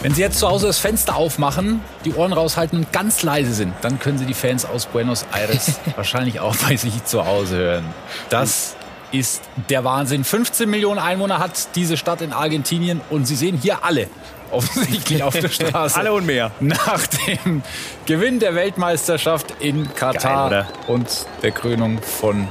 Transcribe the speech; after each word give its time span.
Wenn 0.00 0.14
Sie 0.14 0.20
jetzt 0.20 0.38
zu 0.38 0.48
Hause 0.48 0.68
das 0.68 0.78
Fenster 0.78 1.16
aufmachen, 1.16 1.80
die 2.04 2.14
Ohren 2.14 2.32
raushalten 2.32 2.78
und 2.78 2.92
ganz 2.92 3.24
leise 3.24 3.52
sind, 3.52 3.74
dann 3.82 3.98
können 3.98 4.16
Sie 4.16 4.26
die 4.26 4.34
Fans 4.34 4.64
aus 4.64 4.86
Buenos 4.86 5.26
Aires 5.32 5.80
wahrscheinlich 5.96 6.38
auch 6.38 6.54
bei 6.56 6.76
sich 6.76 7.04
zu 7.04 7.26
Hause 7.26 7.56
hören. 7.56 7.84
Das 8.30 8.76
ist 9.10 9.42
der 9.68 9.82
Wahnsinn. 9.82 10.22
15 10.22 10.70
Millionen 10.70 11.00
Einwohner 11.00 11.40
hat 11.40 11.74
diese 11.74 11.96
Stadt 11.96 12.22
in 12.22 12.32
Argentinien 12.32 13.00
und 13.10 13.26
Sie 13.26 13.34
sehen 13.34 13.58
hier 13.60 13.84
alle 13.84 14.08
offensichtlich 14.52 15.22
auf 15.22 15.34
der 15.34 15.48
Straße. 15.50 15.98
alle 15.98 16.12
und 16.12 16.26
mehr. 16.26 16.52
Nach 16.60 17.04
dem 17.06 17.62
Gewinn 18.06 18.38
der 18.38 18.54
Weltmeisterschaft 18.54 19.54
in 19.58 19.92
Katar 19.94 20.50
Geil, 20.50 20.66
und 20.86 21.26
der 21.42 21.50
Krönung 21.50 22.00
von 22.00 22.48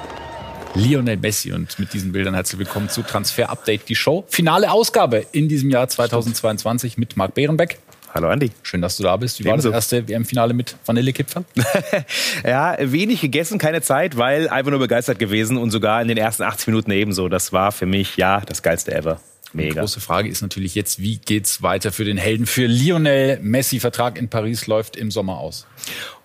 Lionel 0.77 1.17
Messi. 1.17 1.51
Und 1.51 1.79
mit 1.79 1.93
diesen 1.93 2.11
Bildern 2.11 2.35
herzlich 2.35 2.59
willkommen 2.59 2.87
zu 2.87 3.01
Transfer 3.01 3.49
Update, 3.49 3.89
die 3.89 3.95
Show. 3.95 4.25
Finale 4.29 4.71
Ausgabe 4.71 5.25
in 5.31 5.49
diesem 5.49 5.71
Jahr 5.71 5.87
2022 5.87 6.97
mit 6.97 7.17
Marc 7.17 7.33
Behrenbeck. 7.33 7.79
Hallo 8.13 8.29
Andi. 8.29 8.51
Schön, 8.63 8.81
dass 8.81 8.95
du 8.97 9.03
da 9.03 9.17
bist. 9.17 9.39
Wie 9.39 9.45
war 9.45 9.53
Ebenso. 9.53 9.69
das 9.69 9.91
erste 9.91 10.07
WM-Finale 10.07 10.53
mit 10.53 10.75
Vanillekipferl? 10.85 11.45
Ja, 12.45 12.77
wenig 12.79 13.21
gegessen, 13.21 13.57
keine 13.57 13.81
Zeit, 13.81 14.17
weil 14.17 14.49
einfach 14.49 14.69
nur 14.69 14.79
begeistert 14.79 15.19
gewesen 15.19 15.57
und 15.57 15.71
sogar 15.71 16.01
in 16.01 16.07
den 16.07 16.17
ersten 16.17 16.43
80 16.43 16.67
Minuten 16.67 16.91
ebenso. 16.91 17.27
Das 17.27 17.51
war 17.51 17.71
für 17.71 17.85
mich, 17.85 18.15
ja, 18.17 18.41
das 18.41 18.61
geilste 18.61 18.93
ever. 18.93 19.19
Die 19.57 19.65
Mega. 19.65 19.81
große 19.81 19.99
Frage 19.99 20.29
ist 20.29 20.41
natürlich 20.41 20.75
jetzt, 20.75 21.01
wie 21.01 21.17
geht's 21.17 21.61
weiter 21.61 21.91
für 21.91 22.05
den 22.05 22.17
Helden? 22.17 22.45
Für 22.45 22.67
Lionel 22.67 23.39
Messi, 23.41 23.79
Vertrag 23.79 24.17
in 24.17 24.29
Paris 24.29 24.67
läuft 24.67 24.95
im 24.95 25.11
Sommer 25.11 25.39
aus. 25.39 25.65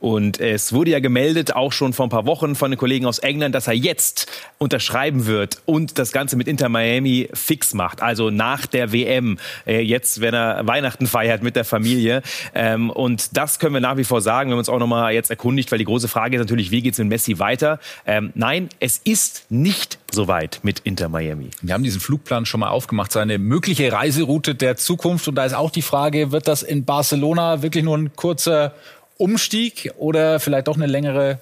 Und 0.01 0.41
es 0.41 0.73
wurde 0.73 0.91
ja 0.91 0.99
gemeldet, 0.99 1.55
auch 1.55 1.71
schon 1.73 1.93
vor 1.93 2.07
ein 2.07 2.11
paar 2.11 2.27
Wochen 2.27 2.57
von 2.57 2.73
den 2.73 2.79
Kollegen 2.79 3.07
aus 3.07 3.21
England, 3.21 3.55
dass 3.55 3.69
er 3.69 3.75
jetzt 3.75 4.27
unterschreiben 4.59 5.27
wird 5.27 5.63
und 5.65 5.99
das 5.99 6.11
Ganze 6.11 6.37
mit 6.37 6.49
Inter 6.49 6.69
Miami 6.69 7.29
fix 7.33 7.73
macht. 7.73 8.03
Also 8.03 8.31
nach 8.31 8.67
der 8.67 8.93
WM, 8.93 9.39
äh, 9.65 9.81
jetzt, 9.81 10.21
wenn 10.21 10.34
er 10.34 10.67
Weihnachten 10.67 11.06
feiert 11.06 11.43
mit 11.43 11.55
der 11.55 11.65
Familie. 11.65 12.23
Ähm, 12.55 12.91
und 12.91 13.37
das 13.37 13.61
können 13.61 13.75
wir 13.75 13.81
nach 13.81 13.97
wie 13.97 14.05
vor 14.05 14.21
sagen. 14.21 14.51
Wir 14.51 14.55
haben 14.55 14.59
uns 14.59 14.69
auch 14.69 14.81
nochmal 14.81 15.15
jetzt 15.15 15.31
erkundigt, 15.31 15.71
weil 15.71 15.78
die 15.78 15.84
große 15.84 16.09
Frage 16.09 16.37
ist 16.37 16.41
natürlich, 16.41 16.73
wie 16.73 16.83
geht's 16.83 16.99
mit 16.99 17.09
Messi 17.09 17.39
weiter? 17.39 17.78
Ähm, 18.05 18.33
nein, 18.34 18.69
es 18.81 19.01
ist 19.05 19.47
nicht 19.51 19.99
so 20.15 20.29
weit 20.29 20.61
mit 20.63 20.81
Inter 20.81 21.09
Miami. 21.09 21.51
Wir 21.63 21.75
haben 21.75 21.83
diesen 21.83 22.01
Flugplan 22.01 22.47
schon 22.47 22.61
mal 22.61 22.69
aufgemacht, 22.69 23.13
seine 23.13 23.39
mögliche 23.39 23.93
Reiseroute 23.93 24.55
der 24.55 24.77
Zukunft. 24.77 25.29
Und 25.29 25.35
da 25.37 25.45
ist 25.45 25.55
auch 25.55 25.71
die 25.71 25.83
Frage, 25.83 26.33
wird 26.33 26.49
das 26.49 26.63
in 26.63 26.85
Barcelona 26.85 27.63
wirklich 27.63 27.85
nur 27.85 27.97
ein 27.97 28.15
kurzer 28.15 28.75
Umstieg 29.19 29.93
oder 29.99 30.41
vielleicht 30.41 30.69
doch 30.69 30.77
eine 30.77 30.87
längere, 30.87 31.39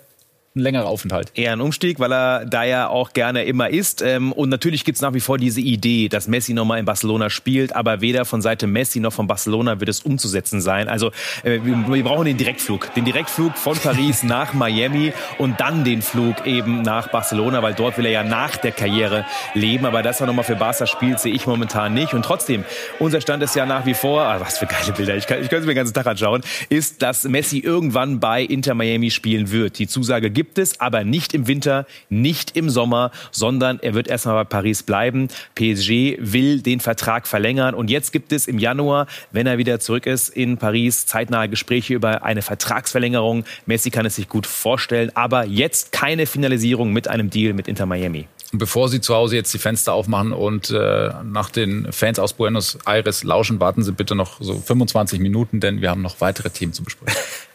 ein 0.54 0.60
längerer 0.60 0.86
Aufenthalt? 0.86 1.30
eher 1.34 1.52
ein 1.52 1.60
Umstieg, 1.60 1.98
weil 2.00 2.12
er 2.12 2.44
da 2.44 2.64
ja 2.64 2.88
auch 2.88 3.12
gerne 3.12 3.44
immer 3.44 3.70
ist. 3.70 4.02
Ähm, 4.02 4.32
Und 4.32 4.48
natürlich 4.48 4.84
gibt's 4.84 5.00
nach 5.00 5.14
wie 5.14 5.20
vor 5.20 5.38
diese 5.38 5.60
Idee, 5.60 6.08
dass 6.08 6.28
Messi 6.28 6.54
nochmal 6.54 6.78
in 6.78 6.84
Barcelona 6.84 7.30
spielt, 7.30 7.74
aber 7.74 8.00
weder 8.00 8.24
von 8.24 8.42
Seite 8.42 8.66
Messi 8.66 9.00
noch 9.00 9.12
von 9.12 9.26
Barcelona 9.26 9.80
wird 9.80 9.88
es 9.88 10.00
umzusetzen 10.00 10.60
sein. 10.60 10.88
Also 10.88 11.12
äh, 11.44 11.60
wir 11.62 12.04
brauchen 12.04 12.26
den 12.26 12.36
Direktflug. 12.36 12.92
Den 12.94 13.04
Direktflug 13.04 13.56
von 13.56 13.76
Paris 13.78 14.22
nach 14.24 14.52
Miami 14.52 15.12
und 15.38 15.60
dann 15.60 15.84
den 15.84 16.02
Flug 16.02 16.46
eben 16.46 16.82
nach 16.82 17.08
Barcelona, 17.08 17.62
weil 17.62 17.74
dort 17.74 17.96
will 17.96 18.06
er 18.06 18.12
ja 18.12 18.24
nach 18.24 18.56
der 18.56 18.72
Karriere 18.72 19.24
leben. 19.54 19.86
Aber 19.86 20.02
dass 20.02 20.20
er 20.20 20.26
nochmal 20.26 20.44
für 20.44 20.56
Barca 20.56 20.86
spielt, 20.86 21.20
sehe 21.20 21.32
ich 21.32 21.46
momentan 21.46 21.94
nicht. 21.94 22.12
Und 22.14 22.24
trotzdem, 22.24 22.64
unser 22.98 23.20
Stand 23.20 23.42
ist 23.42 23.54
ja 23.54 23.66
nach 23.66 23.86
wie 23.86 23.94
vor, 23.94 24.22
ah, 24.22 24.40
was 24.40 24.58
für 24.58 24.66
geile 24.66 24.92
Bilder, 24.92 25.16
ich, 25.16 25.26
kann, 25.26 25.40
ich 25.40 25.48
könnte 25.48 25.62
es 25.62 25.66
mir 25.66 25.74
den 25.74 25.76
ganzen 25.76 25.94
Tag 25.94 26.06
anschauen, 26.06 26.42
ist, 26.68 27.02
dass 27.02 27.24
Messi 27.24 27.58
irgendwann 27.58 28.20
bei 28.20 28.42
Inter 28.42 28.74
Miami 28.74 29.10
spielen 29.10 29.50
wird. 29.50 29.78
Die 29.78 29.86
Zusage 29.86 30.30
gibt 30.30 30.39
es, 30.58 30.80
aber 30.80 31.04
nicht 31.04 31.34
im 31.34 31.46
Winter, 31.46 31.86
nicht 32.08 32.56
im 32.56 32.70
Sommer, 32.70 33.10
sondern 33.30 33.78
er 33.80 33.94
wird 33.94 34.08
erstmal 34.08 34.44
bei 34.44 34.44
Paris 34.44 34.82
bleiben. 34.82 35.28
PSG 35.54 36.18
will 36.20 36.60
den 36.60 36.80
Vertrag 36.80 37.26
verlängern 37.26 37.74
und 37.74 37.90
jetzt 37.90 38.12
gibt 38.12 38.32
es 38.32 38.46
im 38.46 38.58
Januar, 38.58 39.06
wenn 39.32 39.46
er 39.46 39.58
wieder 39.58 39.80
zurück 39.80 40.06
ist 40.06 40.28
in 40.28 40.56
Paris, 40.56 41.06
zeitnahe 41.06 41.48
Gespräche 41.48 41.94
über 41.94 42.22
eine 42.22 42.42
Vertragsverlängerung. 42.42 43.44
Messi 43.66 43.90
kann 43.90 44.06
es 44.06 44.16
sich 44.16 44.28
gut 44.28 44.46
vorstellen, 44.46 45.10
aber 45.14 45.44
jetzt 45.44 45.92
keine 45.92 46.26
Finalisierung 46.26 46.92
mit 46.92 47.08
einem 47.08 47.30
Deal 47.30 47.52
mit 47.52 47.68
Inter 47.68 47.86
Miami. 47.86 48.26
Bevor 48.52 48.88
Sie 48.88 49.00
zu 49.00 49.14
Hause 49.14 49.36
jetzt 49.36 49.54
die 49.54 49.58
Fenster 49.58 49.92
aufmachen 49.92 50.32
und 50.32 50.70
äh, 50.70 51.10
nach 51.22 51.50
den 51.50 51.92
Fans 51.92 52.18
aus 52.18 52.32
Buenos 52.32 52.78
Aires 52.84 53.22
lauschen, 53.22 53.60
warten 53.60 53.84
Sie 53.84 53.92
bitte 53.92 54.16
noch 54.16 54.40
so 54.40 54.54
25 54.58 55.20
Minuten, 55.20 55.60
denn 55.60 55.80
wir 55.80 55.90
haben 55.90 56.02
noch 56.02 56.20
weitere 56.20 56.50
Themen 56.50 56.72
zu 56.72 56.82
besprechen. 56.82 57.16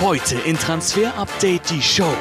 Heute 0.00 0.36
in 0.46 0.56
Transfer 0.56 1.14
Update 1.18 1.68
die 1.68 1.82
Show. 1.82 2.14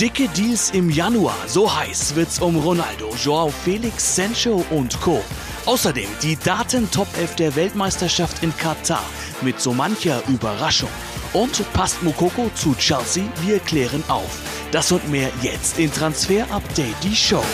Dicke 0.00 0.28
Deals 0.30 0.70
im 0.70 0.90
Januar, 0.90 1.36
so 1.46 1.72
heiß 1.72 2.16
wird's 2.16 2.40
um 2.40 2.56
Ronaldo, 2.56 3.14
Joao 3.22 3.48
Felix, 3.48 4.16
Sancho 4.16 4.64
und 4.70 5.00
Co. 5.00 5.22
Außerdem 5.66 6.08
die 6.20 6.36
Daten-Top 6.36 7.06
11 7.16 7.36
der 7.36 7.54
Weltmeisterschaft 7.54 8.42
in 8.42 8.56
Katar 8.56 9.04
mit 9.40 9.60
so 9.60 9.72
mancher 9.72 10.20
Überraschung. 10.26 10.90
Und 11.32 11.62
passt 11.74 12.02
Mukoko 12.02 12.50
zu 12.56 12.74
Chelsea? 12.74 13.22
Wir 13.42 13.60
klären 13.60 14.02
auf. 14.08 14.40
Das 14.72 14.90
und 14.90 15.08
mehr 15.08 15.30
jetzt 15.42 15.78
in 15.78 15.92
Transfer 15.92 16.44
Update 16.50 16.96
die 17.04 17.14
Show. 17.14 17.44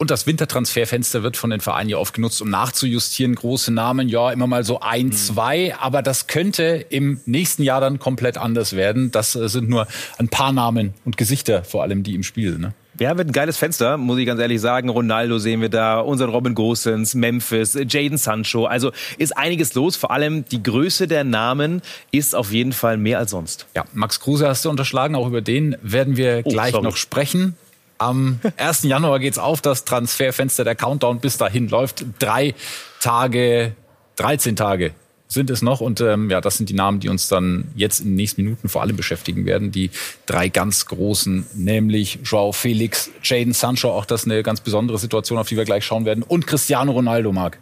Und 0.00 0.12
das 0.12 0.28
Wintertransferfenster 0.28 1.24
wird 1.24 1.36
von 1.36 1.50
den 1.50 1.58
Vereinen 1.60 1.90
ja 1.90 1.96
oft 1.96 2.14
genutzt, 2.14 2.40
um 2.40 2.48
nachzujustieren. 2.50 3.34
Große 3.34 3.72
Namen, 3.72 4.08
ja, 4.08 4.30
immer 4.30 4.46
mal 4.46 4.62
so 4.62 4.78
ein, 4.78 5.10
zwei. 5.10 5.74
Aber 5.76 6.02
das 6.02 6.28
könnte 6.28 6.86
im 6.88 7.20
nächsten 7.26 7.64
Jahr 7.64 7.80
dann 7.80 7.98
komplett 7.98 8.38
anders 8.38 8.76
werden. 8.76 9.10
Das 9.10 9.34
äh, 9.34 9.48
sind 9.48 9.68
nur 9.68 9.88
ein 10.18 10.28
paar 10.28 10.52
Namen 10.52 10.94
und 11.04 11.16
Gesichter 11.16 11.64
vor 11.64 11.82
allem, 11.82 12.04
die 12.04 12.14
im 12.14 12.22
Spiel 12.22 12.52
sind. 12.52 12.60
Ne? 12.60 12.74
Ja, 13.00 13.16
wird 13.18 13.28
ein 13.28 13.32
geiles 13.32 13.56
Fenster, 13.56 13.96
muss 13.96 14.18
ich 14.18 14.26
ganz 14.26 14.40
ehrlich 14.40 14.60
sagen. 14.60 14.88
Ronaldo 14.88 15.38
sehen 15.38 15.60
wir 15.60 15.68
da, 15.68 15.98
unseren 15.98 16.30
Robin 16.30 16.54
Gosens, 16.54 17.16
Memphis, 17.16 17.74
Jaden 17.88 18.18
Sancho. 18.18 18.66
Also 18.66 18.92
ist 19.18 19.36
einiges 19.36 19.74
los. 19.74 19.96
Vor 19.96 20.12
allem 20.12 20.44
die 20.44 20.62
Größe 20.62 21.08
der 21.08 21.24
Namen 21.24 21.82
ist 22.12 22.36
auf 22.36 22.52
jeden 22.52 22.72
Fall 22.72 22.98
mehr 22.98 23.18
als 23.18 23.32
sonst. 23.32 23.66
Ja, 23.74 23.84
Max 23.94 24.20
Kruse 24.20 24.46
hast 24.46 24.64
du 24.64 24.70
unterschlagen. 24.70 25.16
Auch 25.16 25.26
über 25.26 25.40
den 25.40 25.76
werden 25.82 26.16
wir 26.16 26.42
Oh, 26.44 26.50
gleich 26.50 26.70
sorry. 26.70 26.84
noch 26.84 26.96
sprechen. 26.96 27.56
Am 27.98 28.40
1. 28.56 28.84
Januar 28.84 29.18
geht's 29.18 29.38
auf, 29.38 29.60
das 29.60 29.84
Transferfenster. 29.84 30.64
Der 30.64 30.74
Countdown 30.74 31.20
bis 31.20 31.36
dahin 31.36 31.68
läuft. 31.68 32.04
Drei 32.18 32.54
Tage, 33.00 33.74
13 34.16 34.56
Tage 34.56 34.92
sind 35.28 35.50
es 35.50 35.62
noch. 35.62 35.80
Und 35.80 36.00
ähm, 36.00 36.30
ja, 36.30 36.40
das 36.40 36.56
sind 36.56 36.68
die 36.68 36.74
Namen, 36.74 37.00
die 37.00 37.08
uns 37.08 37.28
dann 37.28 37.68
jetzt 37.74 38.00
in 38.00 38.06
den 38.06 38.14
nächsten 38.14 38.42
Minuten 38.42 38.68
vor 38.68 38.82
allem 38.82 38.96
beschäftigen 38.96 39.46
werden. 39.46 39.70
Die 39.70 39.90
drei 40.26 40.48
ganz 40.48 40.86
großen, 40.86 41.46
nämlich 41.54 42.20
Joao 42.24 42.52
Felix, 42.52 43.10
Jaden 43.22 43.52
Sancho, 43.52 43.90
auch 43.90 44.06
das 44.06 44.24
eine 44.24 44.42
ganz 44.42 44.60
besondere 44.60 44.98
Situation, 44.98 45.38
auf 45.38 45.48
die 45.48 45.56
wir 45.56 45.64
gleich 45.64 45.84
schauen 45.84 46.04
werden. 46.04 46.22
Und 46.22 46.46
Cristiano 46.46 46.92
Ronaldo, 46.92 47.32
Marc. 47.32 47.58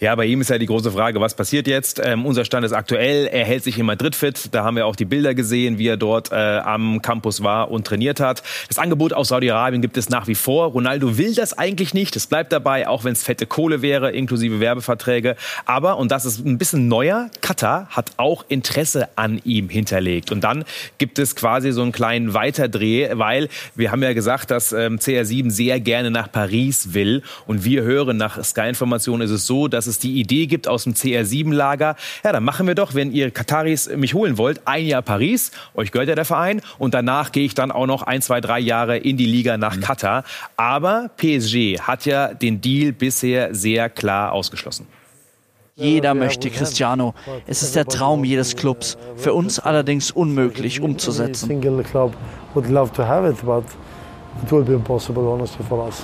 Ja, 0.00 0.14
bei 0.14 0.26
ihm 0.26 0.40
ist 0.40 0.50
ja 0.50 0.58
die 0.58 0.66
große 0.66 0.90
Frage, 0.90 1.20
was 1.20 1.34
passiert 1.34 1.66
jetzt? 1.66 2.00
Ähm, 2.04 2.26
unser 2.26 2.44
Stand 2.44 2.64
ist 2.64 2.72
aktuell, 2.72 3.26
er 3.26 3.44
hält 3.44 3.64
sich 3.64 3.78
in 3.78 3.86
Madrid 3.86 4.14
fit. 4.14 4.48
Da 4.52 4.64
haben 4.64 4.76
wir 4.76 4.86
auch 4.86 4.96
die 4.96 5.04
Bilder 5.04 5.34
gesehen, 5.34 5.78
wie 5.78 5.86
er 5.86 5.96
dort 5.96 6.32
äh, 6.32 6.34
am 6.34 7.02
Campus 7.02 7.42
war 7.42 7.70
und 7.70 7.86
trainiert 7.86 8.20
hat. 8.20 8.42
Das 8.68 8.78
Angebot 8.78 9.12
aus 9.12 9.28
Saudi-Arabien 9.28 9.82
gibt 9.82 9.96
es 9.96 10.08
nach 10.08 10.26
wie 10.26 10.34
vor. 10.34 10.66
Ronaldo 10.68 11.18
will 11.18 11.34
das 11.34 11.56
eigentlich 11.56 11.94
nicht. 11.94 12.16
Es 12.16 12.26
bleibt 12.26 12.52
dabei, 12.52 12.88
auch 12.88 13.04
wenn 13.04 13.12
es 13.12 13.22
fette 13.22 13.46
Kohle 13.46 13.82
wäre, 13.82 14.10
inklusive 14.10 14.60
Werbeverträge. 14.60 15.36
Aber, 15.66 15.98
und 15.98 16.10
das 16.10 16.24
ist 16.24 16.44
ein 16.44 16.58
bisschen 16.58 16.88
neuer, 16.88 17.30
Katar 17.40 17.86
hat 17.90 18.12
auch 18.16 18.44
Interesse 18.48 19.08
an 19.16 19.40
ihm 19.44 19.68
hinterlegt. 19.68 20.32
Und 20.32 20.42
dann 20.42 20.64
gibt 20.98 21.18
es 21.18 21.36
quasi 21.36 21.72
so 21.72 21.82
einen 21.82 21.92
kleinen 21.92 22.34
Weiterdreh, 22.34 23.10
weil 23.14 23.48
wir 23.74 23.90
haben 23.90 24.02
ja 24.02 24.12
gesagt, 24.12 24.50
dass 24.50 24.72
ähm, 24.72 24.98
CR7 24.98 25.50
sehr 25.50 25.80
gerne 25.80 26.10
nach 26.10 26.30
Paris 26.30 26.94
will. 26.94 27.22
Und 27.46 27.64
wir 27.64 27.82
hören 27.82 28.16
nach 28.16 28.42
Sky-Informationen 28.42 29.22
ist 29.22 29.30
es 29.30 29.41
so, 29.46 29.68
dass 29.68 29.86
es 29.86 29.98
die 29.98 30.20
Idee 30.20 30.46
gibt 30.46 30.68
aus 30.68 30.84
dem 30.84 30.94
CR7-Lager, 30.94 31.96
ja, 32.24 32.32
dann 32.32 32.44
machen 32.44 32.66
wir 32.66 32.74
doch, 32.74 32.94
wenn 32.94 33.12
ihr 33.12 33.30
Kataris 33.30 33.90
mich 33.96 34.14
holen 34.14 34.38
wollt, 34.38 34.62
ein 34.66 34.86
Jahr 34.86 35.02
Paris, 35.02 35.50
euch 35.74 35.92
gehört 35.92 36.08
ja 36.08 36.14
der 36.14 36.24
Verein, 36.24 36.60
und 36.78 36.94
danach 36.94 37.32
gehe 37.32 37.44
ich 37.44 37.54
dann 37.54 37.70
auch 37.70 37.86
noch 37.86 38.02
ein, 38.02 38.22
zwei, 38.22 38.40
drei 38.40 38.58
Jahre 38.58 38.96
in 38.96 39.16
die 39.16 39.26
Liga 39.26 39.56
nach 39.56 39.80
Katar. 39.80 40.24
Aber 40.56 41.10
PSG 41.16 41.80
hat 41.80 42.06
ja 42.06 42.34
den 42.34 42.60
Deal 42.60 42.92
bisher 42.92 43.54
sehr 43.54 43.88
klar 43.88 44.32
ausgeschlossen. 44.32 44.86
Jeder 45.74 46.14
möchte 46.14 46.50
Cristiano. 46.50 47.14
Es 47.46 47.62
ist 47.62 47.74
der 47.74 47.86
Traum 47.86 48.24
jedes 48.24 48.56
Clubs. 48.56 48.98
Für 49.16 49.32
uns 49.32 49.58
allerdings 49.58 50.10
unmöglich 50.10 50.80
umzusetzen. 50.80 51.48
single 51.48 51.82
club 51.82 52.14
would 52.54 52.68
love 52.68 52.92
to 52.92 53.02
have 53.02 53.28
it, 53.28 53.36
but 53.44 53.64
it 54.42 54.52
will 54.52 54.62
be 54.62 54.74
impossible, 54.74 55.22
honestly, 55.22 55.64
for 55.66 55.86
us. 55.86 56.02